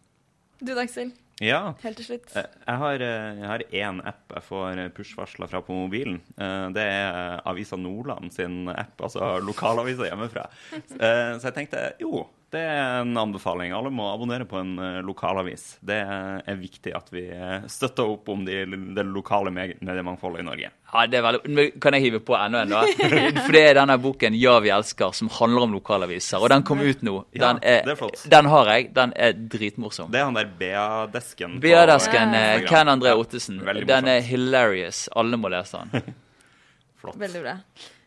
Du, 0.62 0.74
Dagsel, 0.76 1.10
Ja. 1.42 1.72
helt 1.82 1.96
til 1.96 2.04
slutt. 2.06 2.36
Eh, 2.36 2.44
Jeg 2.68 2.76
har, 2.78 2.94
eh, 2.94 3.38
jeg 3.40 3.46
har 3.48 3.58
én 3.72 4.06
app 4.06 4.32
jeg 4.32 4.42
får 4.42 4.92
push-varsler 4.94 5.48
fra 5.50 5.60
på 5.60 5.72
mobilen. 5.74 6.20
Eh, 6.38 6.68
Det 6.70 6.82
er 6.82 7.40
Avisa 7.44 7.76
Nordland 7.76 8.32
sin 8.32 8.68
app, 8.68 8.96
altså 9.00 9.40
lokalavisa 9.42 10.06
hjemmefra. 10.08 10.46
Eh, 10.72 11.38
Så 11.38 11.42
jeg 11.50 11.54
tenkte 11.54 11.92
jo, 11.98 12.28
det 12.52 12.60
er 12.68 13.00
en 13.00 13.16
anbefaling. 13.16 13.72
Alle 13.72 13.88
må 13.90 14.04
abonnere 14.12 14.44
på 14.48 14.58
en 14.60 14.74
eh, 14.78 14.98
lokalavis. 15.06 15.78
Det 15.80 15.96
er 16.04 16.56
viktig 16.60 16.92
at 16.94 17.06
vi 17.14 17.22
eh, 17.32 17.64
støtter 17.72 18.10
opp 18.12 18.28
om 18.28 18.42
de, 18.44 18.58
det 18.96 19.04
lokale 19.08 19.48
me- 19.54 19.72
mediemangfoldet 19.80 20.42
i 20.42 20.46
Norge. 20.46 20.70
Ja, 20.92 21.06
det 21.08 21.16
er 21.18 21.24
veldig, 21.24 21.64
Kan 21.80 21.96
jeg 21.96 22.02
hive 22.04 22.20
på 22.20 22.36
enda 22.36 22.60
en, 22.66 22.74
da? 22.74 22.82
For 23.46 23.56
det 23.56 23.62
er 23.70 23.78
denne 23.80 23.96
boken 24.04 24.34
'Ja, 24.36 24.58
vi 24.60 24.68
elsker', 24.74 25.14
som 25.16 25.30
handler 25.32 25.64
om 25.64 25.72
lokalaviser. 25.78 26.38
Og 26.44 26.50
den 26.52 26.62
kom 26.68 26.80
ut 26.84 27.00
nå. 27.02 27.14
Den, 27.32 27.58
er, 27.62 27.80
det 27.88 27.94
er 27.94 28.00
flott. 28.02 28.26
den 28.28 28.50
har 28.52 28.66
jeg. 28.74 28.90
Den 28.94 29.12
er 29.16 29.32
dritmorsom. 29.32 30.10
Det 30.12 30.20
er 30.20 30.28
han 30.28 30.36
der 30.36 30.50
BA-desken. 30.60 31.56
BA-desken, 31.64 32.36
Ja. 32.36 32.44
eh, 32.58 32.66
Ken 32.68 32.86
André 32.92 33.16
Ottesen. 33.16 33.62
Den 33.88 34.08
er 34.12 34.20
hilarious. 34.20 35.08
Alle 35.16 35.36
må 35.40 35.48
lese 35.48 35.80
den. 35.88 36.14
Flott. 37.00 37.16
Veldig 37.24 37.42
bra. 37.42 37.56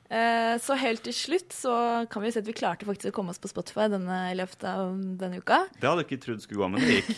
Eh, 0.06 0.56
så 0.62 0.76
helt 0.78 1.02
til 1.02 1.16
slutt 1.18 1.50
så 1.56 1.74
kan 2.14 2.22
vi 2.22 2.30
jo 2.30 2.36
si 2.36 2.42
at 2.44 2.46
vi 2.46 2.54
klarte 2.54 2.86
faktisk 2.86 3.10
å 3.10 3.16
komme 3.16 3.34
oss 3.34 3.42
på 3.42 3.50
Spotify 3.50 3.88
denne, 3.90 4.20
i 4.30 4.36
løpet 4.38 4.62
av 4.70 4.94
denne 5.18 5.40
uka. 5.42 5.64
Det 5.82 5.88
hadde 5.90 6.04
jeg 6.04 6.10
ikke 6.12 6.24
trodd 6.28 6.44
skulle 6.46 6.62
gå, 6.62 6.68
men 6.70 6.80
det 6.86 7.00
gikk. 7.00 7.10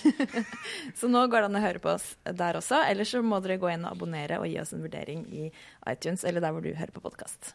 Så 0.99 1.09
nå 1.11 1.25
går 1.27 1.43
det 1.43 1.49
an 1.51 1.59
å 1.59 1.63
høre 1.65 1.81
på 1.83 1.91
oss 1.97 2.07
der 2.23 2.55
også. 2.61 2.79
Ellers 2.87 3.11
så 3.11 3.19
må 3.25 3.41
dere 3.43 3.59
gå 3.59 3.67
inn 3.73 3.83
og 3.83 3.91
abonnere 3.97 4.39
og 4.39 4.47
gi 4.47 4.55
oss 4.63 4.71
en 4.77 4.83
vurdering 4.87 5.25
i 5.35 5.49
iTunes 5.91 6.23
eller 6.23 6.39
der 6.43 6.55
hvor 6.55 6.63
du 6.63 6.71
hører 6.71 6.93
på 6.95 7.03
podkast. 7.03 7.51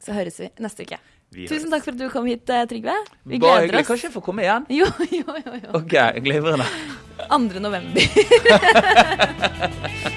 Så 0.00 0.16
høres 0.16 0.40
vi 0.40 0.48
neste 0.64 0.84
uke. 0.88 0.96
Vi 1.30 1.44
Tusen 1.46 1.68
høres. 1.68 1.74
takk 1.76 1.84
for 1.86 1.92
at 1.94 2.00
du 2.00 2.08
kom 2.12 2.26
hit, 2.28 2.48
eh, 2.50 2.64
Trygve. 2.68 2.96
Vi 3.28 3.38
Bare 3.38 3.60
gleder 3.60 3.68
hyggelig. 3.68 3.84
oss. 3.84 3.88
Kanskje 3.92 4.08
jeg 4.08 4.14
får 4.16 4.24
komme 4.26 4.42
igjen? 4.48 4.64
Jo, 4.80 4.88
jo, 5.12 5.36
jo. 5.44 5.52
jo. 5.60 5.70
OK, 5.76 5.94
glimrende. 6.24 6.66
2. 7.30 7.60
november. 7.60 8.00